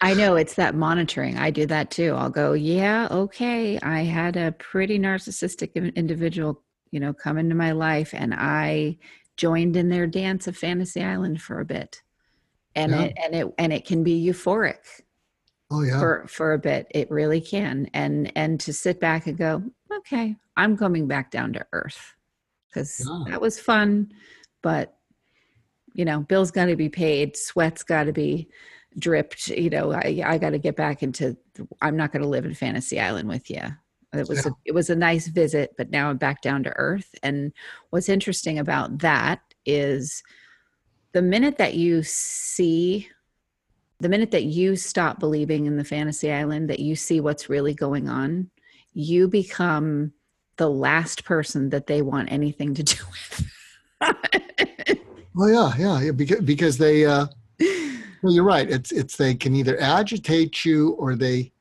[0.02, 1.38] I know it's that monitoring.
[1.38, 2.14] I do that too.
[2.16, 3.78] I'll go, yeah, okay.
[3.80, 8.98] I had a pretty narcissistic individual, you know, come into my life and I
[9.38, 12.02] joined in their dance of Fantasy Island for a bit.
[12.76, 13.02] And Yeah.
[13.04, 14.80] it and it and it can be euphoric
[15.72, 16.00] Oh yeah.
[16.00, 16.88] for for a bit.
[16.92, 17.90] It really can.
[17.94, 22.15] And and to sit back and go, okay, I'm coming back down to earth.
[22.76, 23.32] Yeah.
[23.32, 24.12] that was fun,
[24.62, 24.98] but
[25.94, 28.50] you know, bills got to be paid, sweat's got to be
[29.00, 31.38] dripped, you know, I I got to get back into
[31.82, 33.62] I'm not going to live in Fantasy Island with you.
[34.14, 34.52] It was Yeah.
[34.52, 37.14] a, it was a nice visit, but now I'm back down to earth.
[37.24, 37.52] And
[37.90, 40.24] what's interesting about that is
[41.14, 43.10] the minute that you see
[44.02, 47.74] the minute that you stop believing in the fantasy island that you see what's really
[47.74, 48.52] going on
[48.94, 50.12] you become
[50.58, 53.46] the last person that they want anything to do with
[55.34, 57.28] well, yeah, yeah, yeah because because they uh
[57.60, 58.70] well you're right.
[58.70, 61.52] It's it's they can either agitate you or they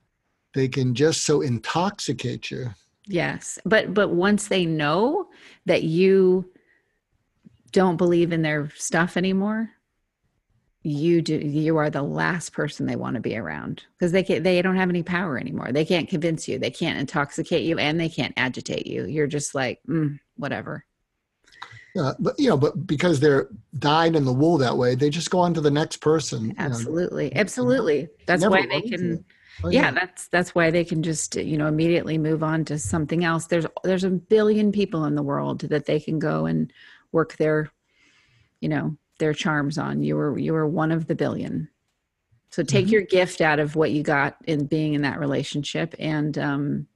[0.54, 2.70] they can just so intoxicate you.
[3.06, 5.28] yes but but once they know
[5.66, 6.50] that you
[7.72, 9.70] don't believe in their stuff anymore
[10.84, 14.42] you do you are the last person they want to be around because they can
[14.42, 17.98] they don't have any power anymore they can't convince you they can't intoxicate you and
[17.98, 20.84] they can't agitate you you're just like mm, whatever
[21.96, 25.30] Uh, but you know, but because they're dyed in the wool that way, they just
[25.30, 26.46] go on to the next person.
[26.46, 26.54] you know.
[26.58, 29.24] absolutely absolutely that's why they can.
[29.62, 33.24] Oh, yeah that's that's why they can just you know immediately move on to something
[33.24, 36.72] else there's there's a billion people in the world that they can go and
[37.12, 37.70] work their
[38.60, 41.68] you know their charms on you were you were one of the billion
[42.50, 42.90] so take Mhm.
[42.90, 46.86] your gift out of what you got in being in that relationship and um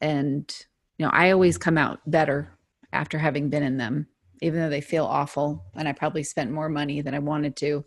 [0.00, 0.66] and
[0.98, 2.50] you know i always come out better
[2.92, 4.06] after having been in them
[4.42, 7.84] even though they feel awful and i probably spent more money than i wanted to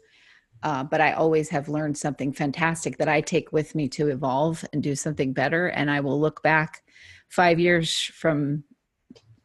[0.63, 4.65] uh, but I always have learned something fantastic that I take with me to evolve
[4.73, 5.67] and do something better.
[5.67, 6.81] And I will look back
[7.29, 8.63] five years from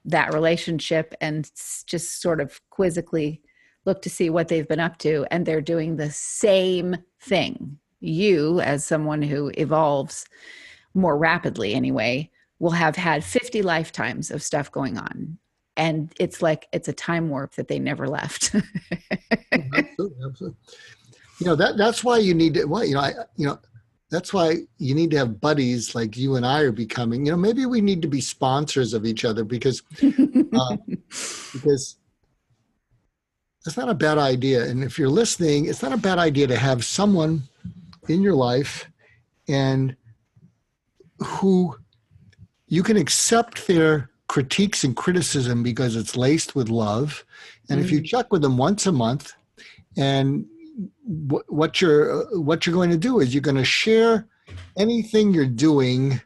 [0.06, 1.50] that relationship and
[1.86, 3.42] just sort of quizzically
[3.84, 5.26] look to see what they've been up to.
[5.30, 7.78] And they're doing the same thing.
[8.00, 10.26] You, as someone who evolves
[10.94, 15.38] more rapidly anyway, will have had 50 lifetimes of stuff going on.
[15.76, 18.54] And it's like it's a time warp that they never left.
[19.52, 20.56] absolutely, absolutely.
[21.38, 22.66] You know that that's why you need to.
[22.66, 23.58] Well, you know, I you know
[24.10, 27.24] that's why you need to have buddies like you and I are becoming.
[27.24, 30.76] You know, maybe we need to be sponsors of each other because uh,
[31.54, 31.96] because
[33.66, 34.64] it's not a bad idea.
[34.64, 37.42] And if you're listening, it's not a bad idea to have someone
[38.08, 38.86] in your life
[39.48, 39.96] and
[41.18, 41.76] who
[42.66, 47.24] you can accept their critiques and criticism because it's laced with love.
[47.68, 48.06] And if you mm.
[48.06, 49.32] check with them once a month,
[49.96, 50.46] and
[51.30, 54.26] wh- what you're what you're going to do is you're going to share
[54.76, 56.20] anything you're doing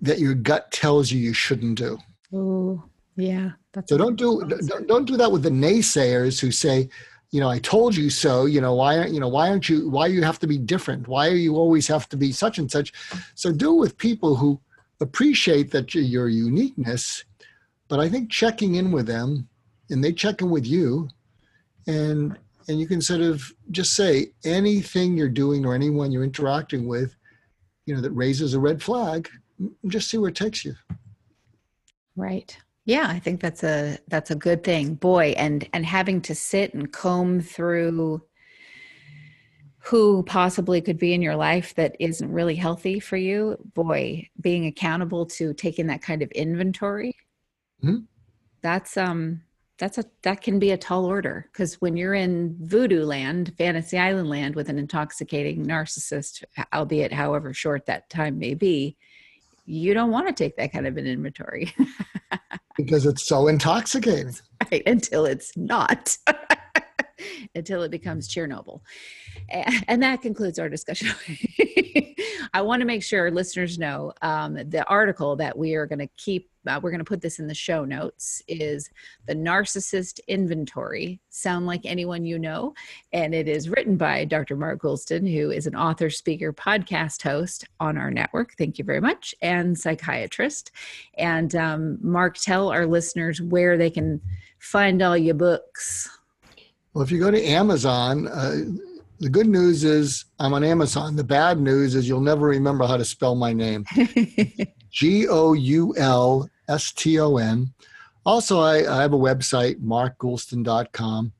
[0.00, 1.98] that your gut tells you you shouldn't do.
[2.32, 2.82] Oh,
[3.16, 3.52] yeah.
[3.74, 6.88] That's So don't do don't, don't do that with the naysayers who say,
[7.32, 8.46] you know, I told you so.
[8.46, 11.08] You know why aren't you know why aren't you why you have to be different?
[11.08, 12.92] Why do you always have to be such and such?
[13.34, 14.60] So do it with people who
[15.00, 17.24] appreciate that your, your uniqueness,
[17.88, 19.48] but I think checking in with them
[19.90, 21.08] and they check in with you,
[21.86, 26.86] and and you can sort of just say anything you're doing or anyone you're interacting
[26.86, 27.14] with,
[27.86, 29.28] you know, that raises a red flag.
[29.86, 30.74] Just see where it takes you.
[32.16, 32.56] Right.
[32.84, 34.94] Yeah, I think that's a that's a good thing.
[34.94, 38.22] Boy, and and having to sit and comb through
[39.78, 43.56] who possibly could be in your life that isn't really healthy for you.
[43.74, 47.14] Boy, being accountable to taking that kind of inventory.
[47.82, 48.06] Mhm.
[48.62, 49.42] That's um
[49.78, 53.98] that's a that can be a tall order because when you're in voodoo land, fantasy
[53.98, 58.96] island land with an intoxicating narcissist, albeit however short that time may be,
[59.64, 61.74] you don't want to take that kind of an inventory.
[62.76, 64.34] because it's so intoxicating.
[64.70, 66.16] Right, until it's not.
[67.54, 68.80] until it becomes Chernobyl.
[69.48, 71.08] And that concludes our discussion.
[72.54, 76.08] I want to make sure listeners know um, the article that we are going to
[76.16, 78.88] keep, uh, we're going to put this in the show notes, is
[79.26, 82.72] The Narcissist Inventory Sound Like Anyone You Know.
[83.12, 84.54] And it is written by Dr.
[84.54, 88.54] Mark Goulston, who is an author, speaker, podcast host on our network.
[88.56, 89.34] Thank you very much.
[89.42, 90.70] And psychiatrist.
[91.18, 94.20] And um, Mark, tell our listeners where they can
[94.60, 96.08] find all your books.
[96.92, 98.60] Well, if you go to Amazon, uh,
[99.20, 101.16] the good news is I'm on Amazon.
[101.16, 103.84] The bad news is you'll never remember how to spell my name.
[104.90, 107.72] G O U L S T O N.
[108.26, 111.32] Also, I, I, have a website, markgoulston.com.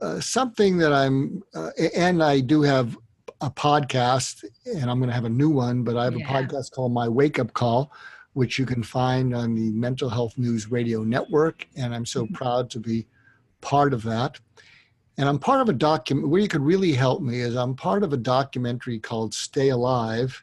[0.00, 2.98] Uh, something that I'm, uh, and I do have
[3.40, 6.26] a podcast, and I'm going to have a new one, but I have yeah.
[6.26, 7.92] a podcast called My Wake Up Call,
[8.34, 11.66] which you can find on the Mental Health News Radio Network.
[11.76, 12.34] And I'm so mm-hmm.
[12.34, 13.06] proud to be
[13.62, 14.38] part of that.
[15.18, 18.02] And I'm part of a document where you could really help me is I'm part
[18.02, 20.42] of a documentary called Stay Alive,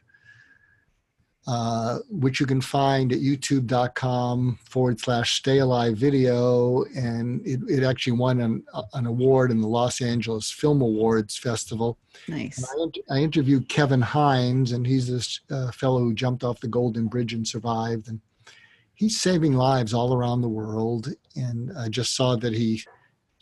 [1.46, 6.84] uh, which you can find at youtube.com forward slash stay alive video.
[6.96, 8.64] And it, it actually won an,
[8.94, 11.98] an award in the Los Angeles Film Awards Festival.
[12.28, 12.64] Nice.
[12.64, 17.08] I, I, interviewed Kevin Hines, and he's this uh, fellow who jumped off the Golden
[17.08, 18.08] Bridge and survived.
[18.08, 18.20] And
[18.94, 21.12] he's saving lives all around the world.
[21.36, 22.82] And I just saw that he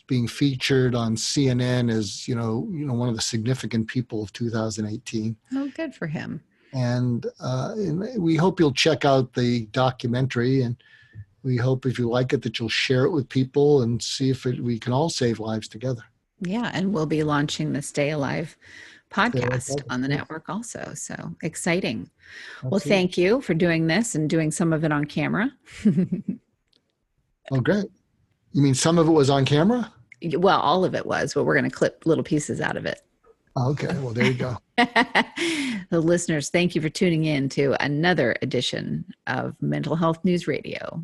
[0.07, 4.33] being featured on CNN as you know you know one of the significant people of
[4.33, 5.35] 2018.
[5.53, 6.41] Oh, good for him.
[6.73, 10.75] And, uh, and we hope you'll check out the documentary, and
[11.43, 14.47] we hope if you like it that you'll share it with people and see if
[14.47, 16.03] it, we can all save lives together.
[16.39, 18.57] Yeah, and we'll be launching the Stay Alive
[19.11, 20.93] podcast on the network also.
[20.95, 22.09] So exciting.
[22.63, 25.51] Well, thank you for doing this and doing some of it on camera.
[27.51, 27.85] oh, great.
[28.53, 29.91] You mean some of it was on camera?
[30.37, 33.01] well, all of it was, but we're going to clip little pieces out of it.
[33.55, 34.57] Okay, well, there you go.
[34.77, 41.03] the listeners, thank you for tuning in to another edition of Mental Health News Radio.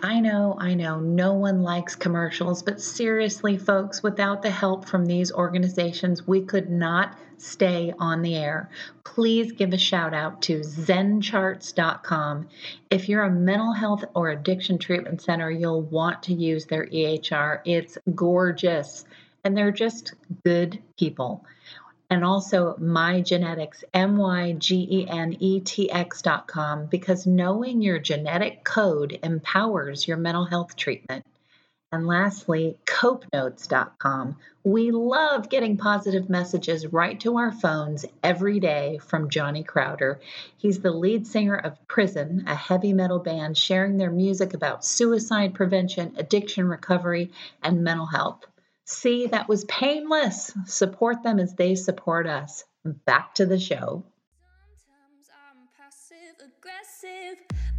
[0.00, 5.06] I know, I know, no one likes commercials, but seriously, folks, without the help from
[5.06, 8.70] these organizations, we could not stay on the air.
[9.04, 12.48] Please give a shout out to zencharts.com.
[12.90, 17.60] If you're a mental health or addiction treatment center, you'll want to use their EHR.
[17.64, 19.04] It's gorgeous,
[19.44, 20.14] and they're just
[20.44, 21.44] good people
[22.10, 31.26] and also MyGenetx m-y-g-e-n-e-t-x.com because knowing your genetic code empowers your mental health treatment
[31.90, 39.28] and lastly copenotes.com we love getting positive messages right to our phones every day from
[39.28, 40.20] johnny crowder
[40.56, 45.54] he's the lead singer of prison a heavy metal band sharing their music about suicide
[45.54, 47.32] prevention addiction recovery
[47.62, 48.46] and mental health
[48.86, 50.52] See, that was painless.
[50.66, 52.64] Support them as they support us.
[52.84, 54.04] Back to the show.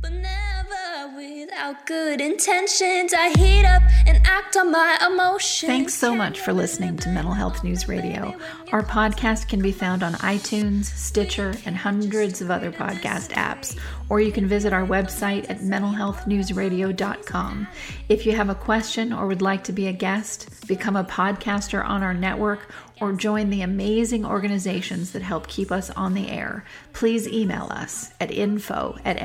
[0.02, 3.14] But never without good intentions.
[3.14, 5.68] I heat up and act on my emotions.
[5.68, 8.36] Thanks so much for listening to Mental Health News Radio.
[8.72, 13.78] Our podcast can be found on iTunes, Stitcher, and hundreds of other podcast apps
[14.10, 17.68] or you can visit our website at mentalhealthnewsradio.com.
[18.08, 21.84] If you have a question or would like to be a guest, become a podcaster
[21.84, 22.72] on our network,
[23.02, 28.14] or join the amazing organizations that help keep us on the air, please email us
[28.22, 29.18] at info at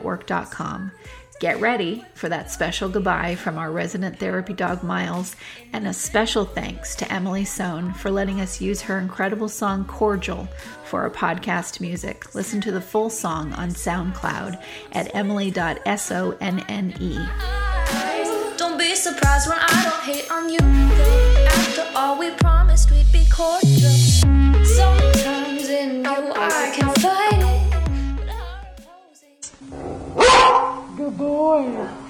[0.00, 0.92] mhnrnetwork.com.
[1.42, 5.34] Get ready for that special goodbye from our resident therapy dog Miles,
[5.72, 10.46] and a special thanks to Emily Sohn for letting us use her incredible song Cordial
[10.84, 12.32] for our podcast music.
[12.36, 14.62] Listen to the full song on SoundCloud
[14.92, 16.38] at emily.sonne.
[18.56, 20.60] Don't be surprised when I don't hate on you.
[21.48, 23.90] After all, we promised we'd be cordial.
[24.64, 27.51] Sometimes in you I can fight it.
[30.14, 32.01] Good boy.